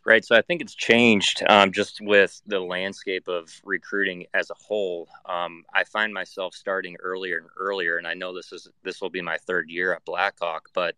[0.07, 0.23] right?
[0.23, 5.09] So I think it's changed um, just with the landscape of recruiting as a whole.
[5.25, 9.09] Um, I find myself starting earlier and earlier, and I know this is this will
[9.09, 10.95] be my third year at Blackhawk, but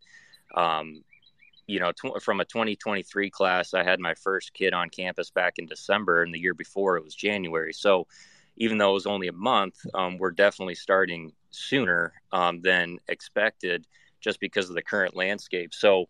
[0.56, 1.04] um,
[1.66, 5.56] you know, tw- from a 2023 class, I had my first kid on campus back
[5.58, 7.74] in December, and the year before it was January.
[7.74, 8.06] So
[8.58, 13.86] even though it was only a month, um, we're definitely starting sooner um, than expected,
[14.22, 15.74] just because of the current landscape.
[15.74, 16.08] So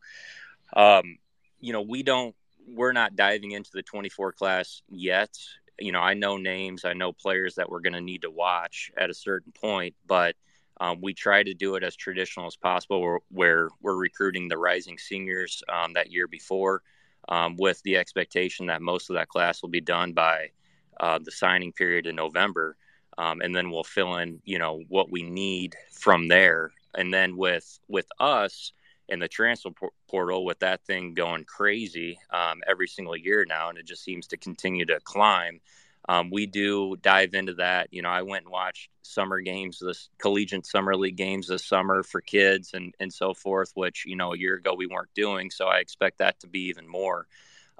[0.75, 1.17] um,
[1.59, 2.35] you know, we don't
[2.67, 5.35] we're not diving into the 24 class yet.
[5.79, 8.91] You know, I know names, I know players that we're going to need to watch
[8.97, 10.35] at a certain point, but
[10.79, 14.57] um, we try to do it as traditional as possible where, where we're recruiting the
[14.57, 16.83] rising seniors um, that year before
[17.27, 20.51] um, with the expectation that most of that class will be done by
[20.99, 22.77] uh, the signing period in November.
[23.19, 26.71] Um, and then we'll fill in, you know, what we need from there.
[26.95, 28.71] And then with with us,
[29.09, 29.71] in the transfer
[30.07, 34.27] portal with that thing going crazy um, every single year now, and it just seems
[34.27, 35.59] to continue to climb.
[36.07, 37.89] Um, we do dive into that.
[37.91, 42.03] You know, I went and watched summer games, this collegiate summer league games this summer
[42.03, 45.51] for kids and and so forth, which you know a year ago we weren't doing.
[45.51, 47.27] So I expect that to be even more.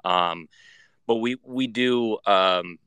[0.04, 0.48] Um,
[1.06, 2.78] but we we do um,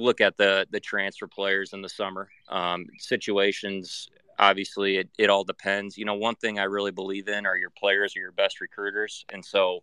[0.00, 5.44] look at the the transfer players in the summer um, situations obviously it, it all
[5.44, 5.96] depends.
[5.96, 9.24] You know, one thing I really believe in are your players are your best recruiters.
[9.32, 9.80] And so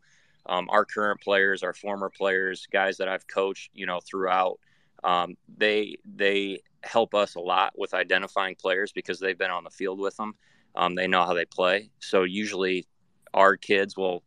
[0.48, 4.60] um, our current players, our former players, guys that I've coached, you know, throughout,
[5.04, 9.70] um, they they help us a lot with identifying players because they've been on the
[9.70, 10.34] field with them.
[10.76, 11.92] Um, they know how they play.
[12.00, 12.88] So usually
[13.34, 14.24] our kids will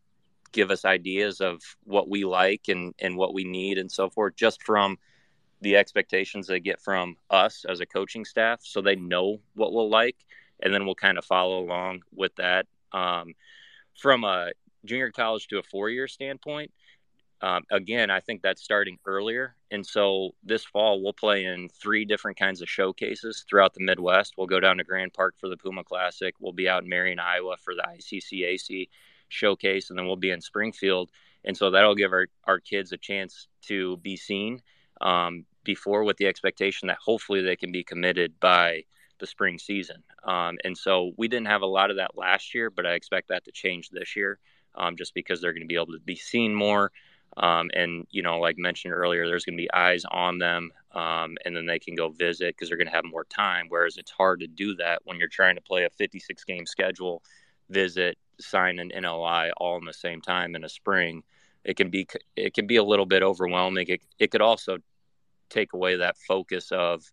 [0.53, 4.37] give us ideas of what we like and, and what we need and so forth
[4.37, 4.97] just from–
[5.61, 9.91] the expectations they get from us as a coaching staff so they know what we'll
[9.91, 10.17] like
[10.63, 12.67] and then we'll kind of follow along with that.
[12.93, 13.35] Um,
[13.97, 14.53] from a
[14.85, 16.73] junior college to a four-year standpoint
[17.43, 19.55] um, again i think that's starting earlier.
[19.71, 24.35] And so this fall we'll play in three different kinds of showcases throughout the midwest.
[24.37, 26.35] We'll go down to grand park for the puma classic.
[26.41, 28.89] We'll be out in marion iowa for the iccac
[29.29, 31.11] showcase and then we'll be in springfield.
[31.45, 34.61] And so that'll give our, our kids a chance to be seen.
[35.01, 38.85] Um, before with the expectation that hopefully they can be committed by
[39.19, 40.03] the spring season.
[40.25, 43.29] Um, and so we didn't have a lot of that last year, but I expect
[43.29, 44.39] that to change this year
[44.75, 46.91] um, just because they're going to be able to be seen more.
[47.37, 51.37] Um, and, you know, like mentioned earlier, there's going to be eyes on them um,
[51.45, 53.67] and then they can go visit because they're going to have more time.
[53.69, 57.23] Whereas it's hard to do that when you're trying to play a 56 game schedule,
[57.69, 61.23] visit, sign an NLI all in the same time in a spring.
[61.65, 63.87] It can be it can be a little bit overwhelming.
[63.89, 64.79] It, it could also
[65.51, 67.05] take away that focus of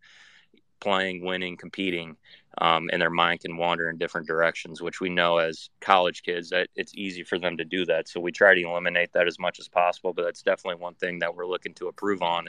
[0.79, 2.15] playing, winning, competing.
[2.59, 6.49] um, and their mind can wander in different directions, which we know as college kids
[6.49, 8.07] that it's easy for them to do that.
[8.07, 10.13] So we try to eliminate that as much as possible.
[10.13, 12.47] But that's definitely one thing that we're looking to improve on,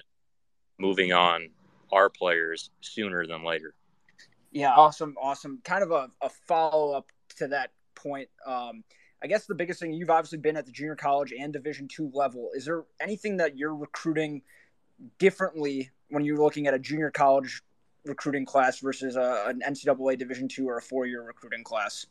[0.78, 1.51] moving on
[1.93, 3.74] our players sooner than later.
[4.51, 5.61] Yeah, awesome, awesome.
[5.62, 8.30] Kind of a, a follow up to that point.
[8.47, 8.84] Um,
[9.22, 12.11] I guess the biggest thing you've obviously been at the junior college and Division two
[12.14, 12.51] level.
[12.55, 14.43] Is there anything that you're recruiting
[15.19, 17.63] differently when you're looking at a junior college
[18.05, 22.07] recruiting class versus a, an NCAA Division two or a four year recruiting class?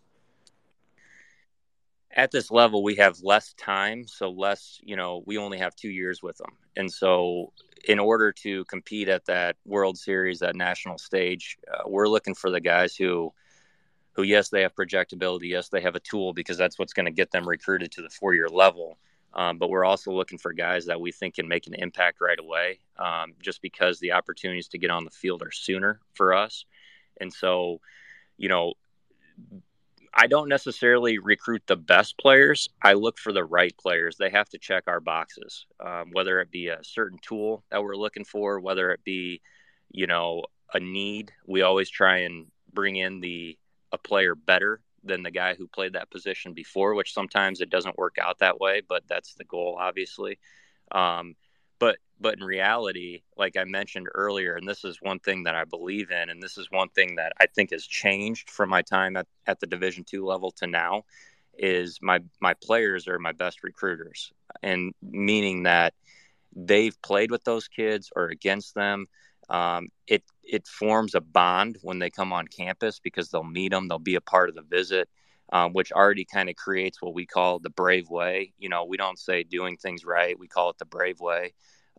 [2.12, 4.80] At this level, we have less time, so less.
[4.82, 7.52] You know, we only have two years with them, and so
[7.88, 12.50] in order to compete at that World Series, that national stage, uh, we're looking for
[12.50, 13.34] the guys who,
[14.14, 17.12] who yes, they have projectability, yes, they have a tool because that's what's going to
[17.12, 18.98] get them recruited to the four year level.
[19.38, 22.40] Um, but we're also looking for guys that we think can make an impact right
[22.40, 26.66] away, um, just because the opportunities to get on the field are sooner for us.
[27.22, 27.80] And so,
[28.36, 28.74] you know,
[30.12, 32.70] I don't necessarily recruit the best players.
[32.82, 34.18] I look for the right players.
[34.18, 37.96] They have to check our boxes, um, whether it be a certain tool that we're
[37.96, 39.42] looking for, whether it be,
[39.92, 41.32] you know, a need.
[41.46, 43.60] We always try and bring in the
[43.92, 47.98] a player better than the guy who played that position before, which sometimes it doesn't
[47.98, 50.40] work out that way, but that's the goal, obviously.
[50.92, 51.36] Um,
[51.80, 55.66] but but in reality, like I mentioned earlier, and this is one thing that I
[55.66, 59.16] believe in, and this is one thing that I think has changed from my time
[59.16, 61.04] at, at the Division two level to now,
[61.58, 64.32] is my my players are my best recruiters,
[64.64, 65.94] and meaning that
[66.56, 69.08] they've played with those kids or against them.
[69.50, 73.88] Um, it it forms a bond when they come on campus because they'll meet them,
[73.88, 75.10] they'll be a part of the visit,
[75.52, 78.54] um, which already kind of creates what we call the brave way.
[78.58, 81.54] You know, we don't say doing things right, we call it the brave way.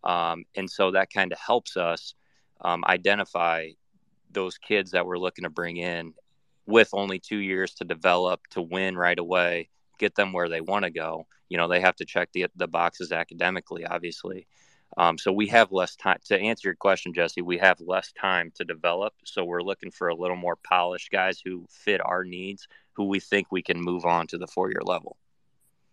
[0.04, 2.14] Um, and so that kind of helps us
[2.60, 3.70] um, identify
[4.30, 6.14] those kids that we're looking to bring in
[6.66, 10.84] with only two years to develop, to win right away, get them where they want
[10.84, 11.26] to go.
[11.48, 14.46] You know, they have to check the, the boxes academically, obviously.
[14.96, 17.42] Um, so we have less time to answer your question, Jesse.
[17.42, 21.40] We have less time to develop, so we're looking for a little more polished guys
[21.44, 25.16] who fit our needs, who we think we can move on to the four-year level.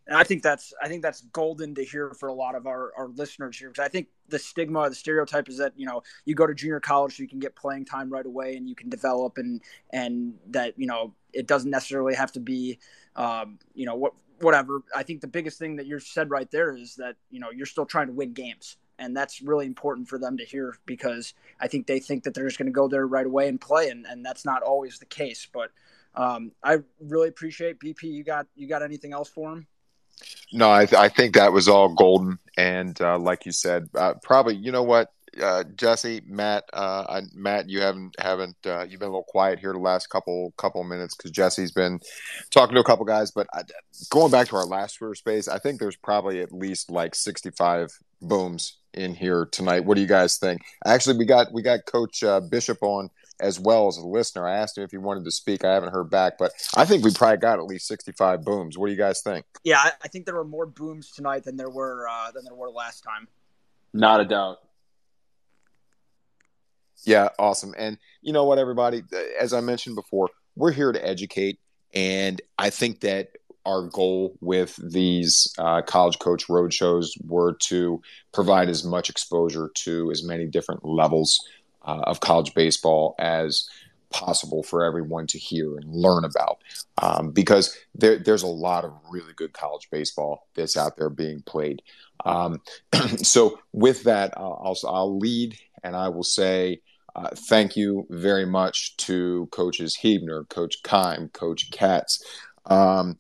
[0.08, 2.92] And I think that's I think that's golden to hear for a lot of our,
[2.96, 6.36] our listeners here because I think the stigma, the stereotype is that you know you
[6.36, 8.90] go to junior college so you can get playing time right away and you can
[8.90, 12.78] develop and and that you know it doesn't necessarily have to be
[13.16, 14.84] um, you know what whatever.
[14.96, 17.66] I think the biggest thing that you said right there is that you know you're
[17.66, 21.68] still trying to win games and that's really important for them to hear because I
[21.68, 24.06] think they think that they're just going to go there right away and play, and,
[24.06, 25.48] and that's not always the case.
[25.52, 25.72] But
[26.16, 28.04] um, I really appreciate BP.
[28.04, 29.68] You got you got anything else for him?
[30.54, 34.14] No, I, th- I think that was all golden, and uh, like you said, uh,
[34.24, 39.00] probably you know what, uh, Jesse, Matt, uh, I, Matt, you haven't haven't uh, you've
[39.00, 42.00] been a little quiet here the last couple couple minutes because Jesse's been
[42.52, 43.32] talking to a couple guys.
[43.32, 43.64] But I,
[44.10, 47.90] going back to our last Twitter space, I think there's probably at least like 65
[48.28, 49.86] booms in here tonight.
[49.86, 50.62] What do you guys think?
[50.86, 53.10] Actually, we got we got Coach uh, Bishop on
[53.42, 54.48] as well as a listener.
[54.48, 55.66] I asked him if he wanted to speak.
[55.66, 58.78] I haven't heard back, but I think we probably got at least sixty-five booms.
[58.78, 59.46] What do you guys think?
[59.64, 62.70] Yeah, I think there were more booms tonight than there were uh, than there were
[62.70, 63.28] last time.
[63.94, 64.58] Not a doubt.
[67.04, 67.74] Yeah, awesome.
[67.78, 69.04] And you know what, everybody?
[69.40, 71.60] As I mentioned before, we're here to educate,
[71.94, 73.30] and I think that
[73.66, 78.02] our goal with these uh, college coach road shows were to
[78.32, 81.40] provide as much exposure to as many different levels
[81.84, 83.68] uh, of college baseball as
[84.12, 86.62] possible for everyone to hear and learn about
[87.00, 91.42] um, because there, there's a lot of really good college baseball that's out there being
[91.42, 91.82] played.
[92.24, 92.62] Um,
[93.18, 96.80] so, with that, I'll, I'll, lead and I will say
[97.16, 102.24] uh, thank you very much to coaches Hebner, Coach Keim, Coach Katz.
[102.66, 103.18] Um,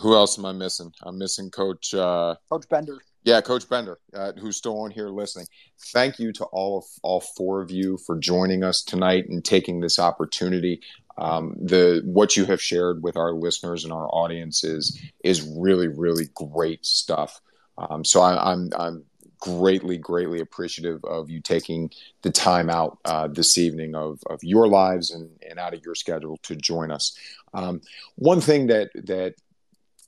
[0.00, 0.92] who else am I missing?
[1.02, 2.98] I'm missing Coach uh, Coach Bender.
[3.24, 5.46] Yeah, Coach Bender, uh, who's still on here listening.
[5.92, 9.80] Thank you to all of all four of you for joining us tonight and taking
[9.80, 10.80] this opportunity.
[11.18, 15.88] Um, the what you have shared with our listeners and our audiences is is really
[15.88, 17.40] really great stuff.
[17.76, 19.04] Um, so I, I'm I'm
[19.40, 21.90] greatly greatly appreciative of you taking
[22.22, 25.94] the time out uh, this evening of of your lives and and out of your
[25.94, 27.16] schedule to join us.
[27.52, 27.80] Um,
[28.16, 29.34] one thing that that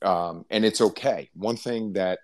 [0.01, 1.29] um, and it's okay.
[1.33, 2.19] One thing that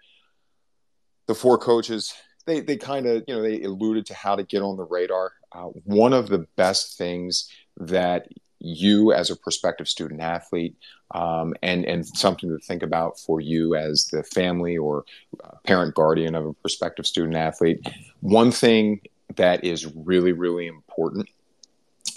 [1.28, 2.14] the four coaches
[2.46, 5.34] they they kind of you know they alluded to how to get on the radar.
[5.52, 8.28] Uh, one of the best things that
[8.60, 10.76] you as a prospective student athlete
[11.12, 15.06] um, and and something to think about for you as the family or
[15.44, 17.86] uh, parent guardian of a prospective student athlete.
[18.22, 19.02] One thing
[19.36, 21.30] that is really really important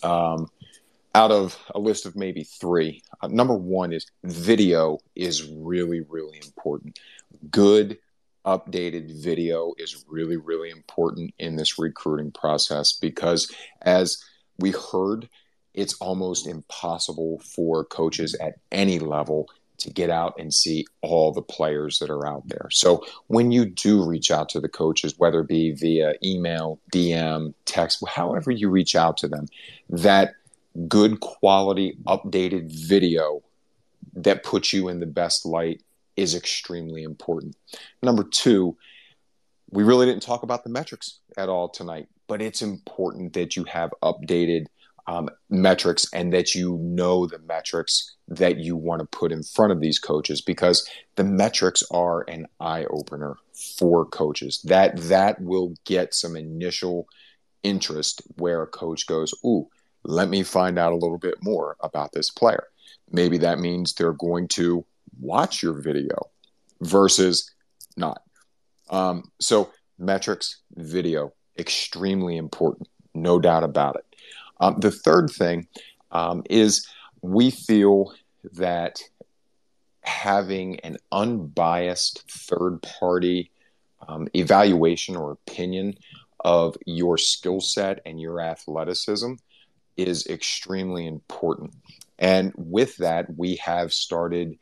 [0.02, 0.48] um,
[1.14, 3.02] out of a list of maybe three.
[3.20, 6.98] Uh, number one is video is really, really important.
[7.50, 7.98] Good,
[8.44, 13.52] updated video is really, really important in this recruiting process because,
[13.82, 14.22] as
[14.58, 15.28] we heard,
[15.74, 19.48] it's almost impossible for coaches at any level
[19.78, 22.68] to get out and see all the players that are out there.
[22.70, 27.54] So when you do reach out to the coaches, whether it be via email, DM,
[27.64, 29.46] text, however you reach out to them,
[29.88, 30.34] that
[30.88, 33.42] good quality updated video
[34.14, 35.82] that puts you in the best light
[36.16, 37.56] is extremely important.
[38.02, 38.76] Number two,
[39.70, 43.64] we really didn't talk about the metrics at all tonight, but it's important that you
[43.64, 44.66] have updated
[45.06, 49.72] um, metrics and that you know the metrics that you want to put in front
[49.72, 53.36] of these coaches because the metrics are an eye opener
[53.78, 54.60] for coaches.
[54.64, 57.08] That that will get some initial
[57.62, 59.68] interest where a coach goes, "Ooh,
[60.04, 62.64] let me find out a little bit more about this player."
[63.10, 64.84] Maybe that means they're going to
[65.20, 66.16] watch your video
[66.80, 67.50] versus
[67.96, 68.22] not.
[68.88, 74.16] Um, so metrics, video, extremely important, no doubt about it.
[74.60, 75.68] Um, the third thing
[76.10, 76.86] um, is
[77.22, 78.12] we feel
[78.54, 79.00] that
[80.02, 83.50] having an unbiased third party
[84.08, 85.94] um, evaluation or opinion
[86.40, 89.34] of your skill set and your athleticism
[90.08, 91.74] is extremely important.
[92.18, 94.58] And with that, we have started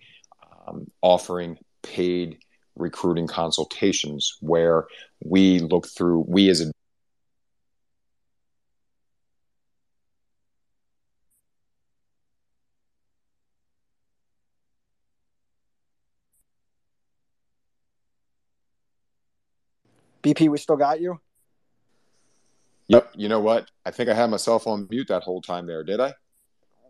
[0.66, 2.38] um, offering paid
[2.76, 4.86] recruiting consultations where
[5.24, 6.72] we look through, we as a
[20.22, 21.20] BP, we still got you.
[22.88, 23.12] Yep.
[23.16, 23.70] You know what?
[23.84, 25.84] I think I had myself on mute that whole time there.
[25.84, 26.14] Did I?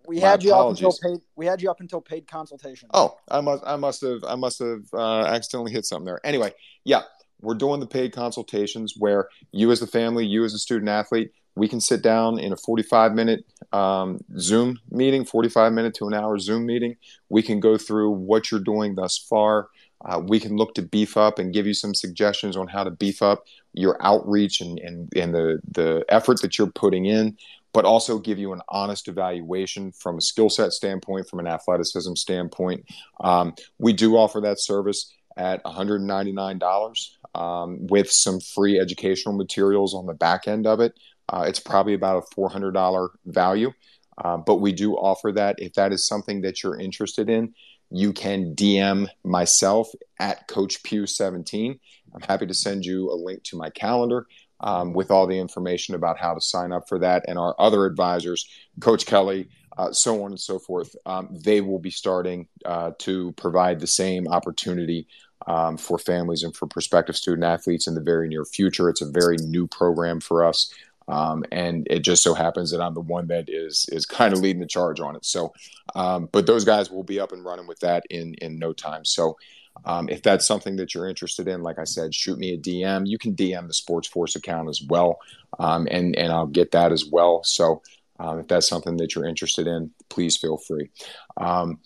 [0.06, 0.84] We My had you apologies.
[0.84, 1.20] up until paid.
[1.36, 2.88] We had you up until paid consultation.
[2.94, 3.62] Oh, I must.
[3.66, 4.24] I must have.
[4.26, 6.20] I must have uh, accidentally hit something there.
[6.24, 7.02] Anyway, yeah,
[7.40, 11.32] we're doing the paid consultations where you, as the family, you as a student athlete,
[11.56, 16.14] we can sit down in a 45 minute um, Zoom meeting, 45 minute to an
[16.14, 16.96] hour Zoom meeting.
[17.28, 19.68] We can go through what you're doing thus far,
[20.04, 22.90] uh, we can look to beef up and give you some suggestions on how to
[22.90, 23.44] beef up
[23.78, 27.36] your outreach and, and, and the, the effort that you're putting in,
[27.72, 32.14] but also give you an honest evaluation from a skill set standpoint, from an athleticism
[32.14, 32.84] standpoint.
[33.20, 40.06] Um, we do offer that service at $199 um, with some free educational materials on
[40.06, 40.98] the back end of it.
[41.28, 43.72] Uh, it's probably about a $400 value.
[44.16, 47.54] Uh, but we do offer that if that is something that you're interested in
[47.90, 51.78] you can DM myself at Coach Pew 17.
[52.14, 54.26] I'm happy to send you a link to my calendar
[54.60, 57.24] um, with all the information about how to sign up for that.
[57.28, 58.48] And our other advisors,
[58.80, 63.32] Coach Kelly, uh, so on and so forth, um, they will be starting uh, to
[63.32, 65.06] provide the same opportunity
[65.46, 68.88] um, for families and for prospective student athletes in the very near future.
[68.88, 70.72] It's a very new program for us.
[71.06, 74.40] Um, and it just so happens that I'm the one that is is kind of
[74.40, 75.24] leading the charge on it.
[75.24, 75.54] So,
[75.94, 79.06] um, but those guys will be up and running with that in in no time.
[79.06, 79.38] So,
[79.84, 83.06] um, if that's something that you're interested in, like I said, shoot me a DM.
[83.06, 85.18] You can DM the SportsForce account as well,
[85.58, 87.42] um, and and I'll get that as well.
[87.44, 87.82] So,
[88.18, 90.90] um, if that's something that you're interested in, please feel free.
[91.36, 91.80] Um,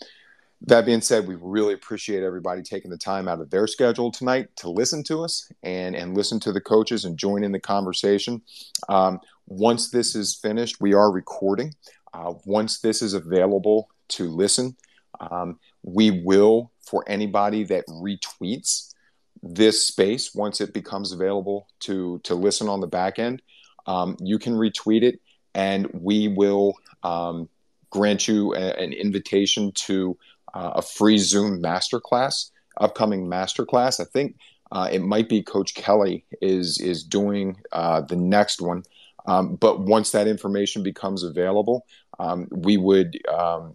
[0.66, 4.48] that being said, we really appreciate everybody taking the time out of their schedule tonight
[4.56, 8.42] to listen to us and and listen to the coaches and join in the conversation.
[8.88, 11.74] Um, once this is finished, we are recording.
[12.14, 14.76] Uh, once this is available to listen,
[15.20, 18.92] um, we will for anybody that retweets
[19.42, 23.42] this space once it becomes available to to listen on the back end.
[23.86, 25.20] Um, you can retweet it,
[25.54, 27.48] and we will um,
[27.90, 30.16] grant you a, an invitation to
[30.54, 34.00] uh, a free Zoom masterclass, upcoming masterclass.
[34.00, 34.36] I think
[34.70, 38.84] uh, it might be Coach Kelly is is doing uh, the next one.
[39.26, 41.86] Um, but once that information becomes available,
[42.18, 43.74] um, we would um,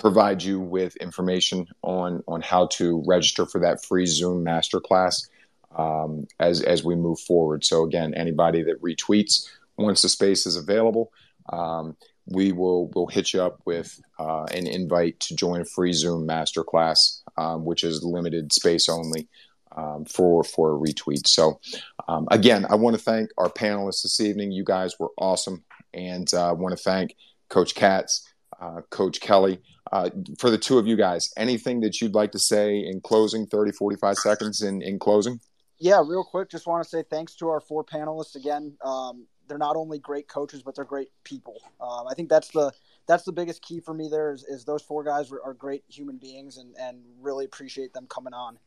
[0.00, 5.28] provide you with information on on how to register for that free Zoom masterclass
[5.76, 7.64] um, as as we move forward.
[7.64, 11.12] So again, anybody that retweets once the space is available,
[11.52, 11.96] um,
[12.26, 16.26] we will will hit you up with uh, an invite to join a free Zoom
[16.26, 19.28] masterclass, um, which is limited space only
[19.76, 21.26] um, for for a retweet.
[21.26, 21.60] So,
[22.08, 24.52] um, again, I want to thank our panelists this evening.
[24.52, 27.16] You guys were awesome, and uh, I want to thank
[27.48, 28.26] Coach Katz,
[28.60, 29.60] uh, Coach Kelly.
[29.92, 33.46] Uh, for the two of you guys, anything that you'd like to say in closing,
[33.46, 35.40] 30, 45 seconds in, in closing?
[35.78, 38.76] Yeah, real quick, just want to say thanks to our four panelists again.
[38.84, 41.60] Um, they're not only great coaches, but they're great people.
[41.80, 42.72] Um, I think that's the
[43.08, 44.08] that's the biggest key for me.
[44.08, 47.92] There is, is those four guys are, are great human beings, and and really appreciate
[47.92, 48.58] them coming on.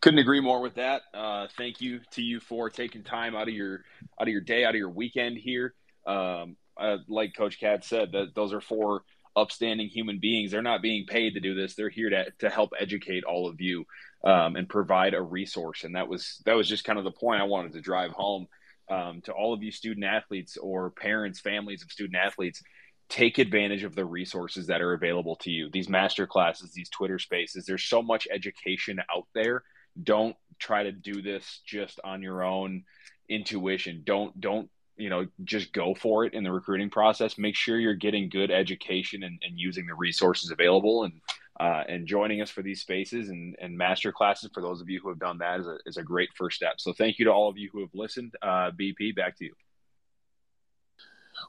[0.00, 1.02] Couldn't agree more with that.
[1.12, 3.84] Uh, thank you to you for taking time out of your
[4.18, 5.74] out of your day, out of your weekend here.
[6.06, 9.02] Um, uh, like Coach Katz said, that those are four
[9.36, 10.50] upstanding human beings.
[10.50, 11.74] They're not being paid to do this.
[11.74, 13.86] They're here to to help educate all of you
[14.24, 15.84] um, and provide a resource.
[15.84, 18.46] And that was that was just kind of the point I wanted to drive home
[18.90, 22.62] um, to all of you student athletes or parents, families of student athletes.
[23.08, 25.68] Take advantage of the resources that are available to you.
[25.72, 27.66] These master classes, these Twitter spaces.
[27.66, 29.64] There's so much education out there
[30.02, 32.84] don't try to do this just on your own
[33.28, 34.70] intuition don't don't
[35.00, 37.38] you know just go for it in the recruiting process.
[37.38, 41.20] Make sure you're getting good education and, and using the resources available and
[41.58, 45.00] uh, and joining us for these spaces and, and master classes for those of you
[45.02, 46.74] who have done that is a, is a great first step.
[46.78, 48.34] So thank you to all of you who have listened.
[48.40, 49.54] Uh, bp back to you.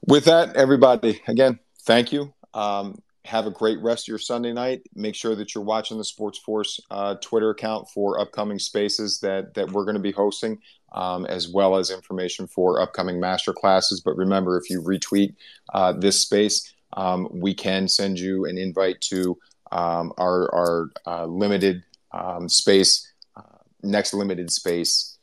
[0.08, 2.34] With that everybody again thank you.
[2.54, 4.82] Um, have a great rest of your Sunday night.
[4.96, 9.72] Make sure that you're watching the SportsForce uh, Twitter account for upcoming spaces that that
[9.72, 10.60] we're going to be hosting,
[10.94, 14.02] um, as well as information for upcoming master classes.
[14.02, 15.36] But remember, if you retweet
[15.74, 19.38] uh, this space, um, we can send you an invite to
[19.72, 23.42] um, our our uh, limited um, space, uh,
[23.84, 25.18] next limited space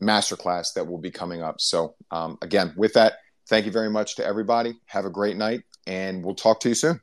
[0.00, 1.60] masterclass that will be coming up.
[1.60, 3.14] So um, again, with that,
[3.48, 4.78] thank you very much to everybody.
[4.86, 7.00] Have a great night, and we'll talk to you soon.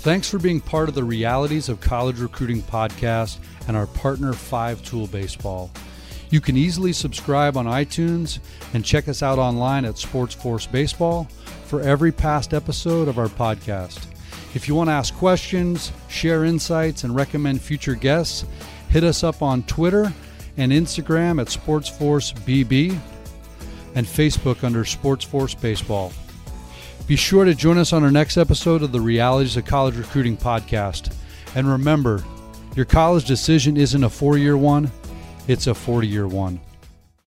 [0.00, 3.36] Thanks for being part of the Realities of College Recruiting podcast
[3.68, 5.70] and our partner, Five Tool Baseball.
[6.30, 8.38] You can easily subscribe on iTunes
[8.72, 11.24] and check us out online at SportsForce Baseball
[11.66, 14.06] for every past episode of our podcast.
[14.54, 18.46] If you want to ask questions, share insights, and recommend future guests,
[18.88, 20.10] hit us up on Twitter
[20.56, 22.98] and Instagram at SportsForce BB
[23.94, 26.10] and Facebook under SportsForce Baseball.
[27.10, 30.36] Be sure to join us on our next episode of the Realities of College Recruiting
[30.36, 31.12] podcast.
[31.56, 32.22] And remember,
[32.76, 34.92] your college decision isn't a four year one,
[35.48, 36.60] it's a 40 year one.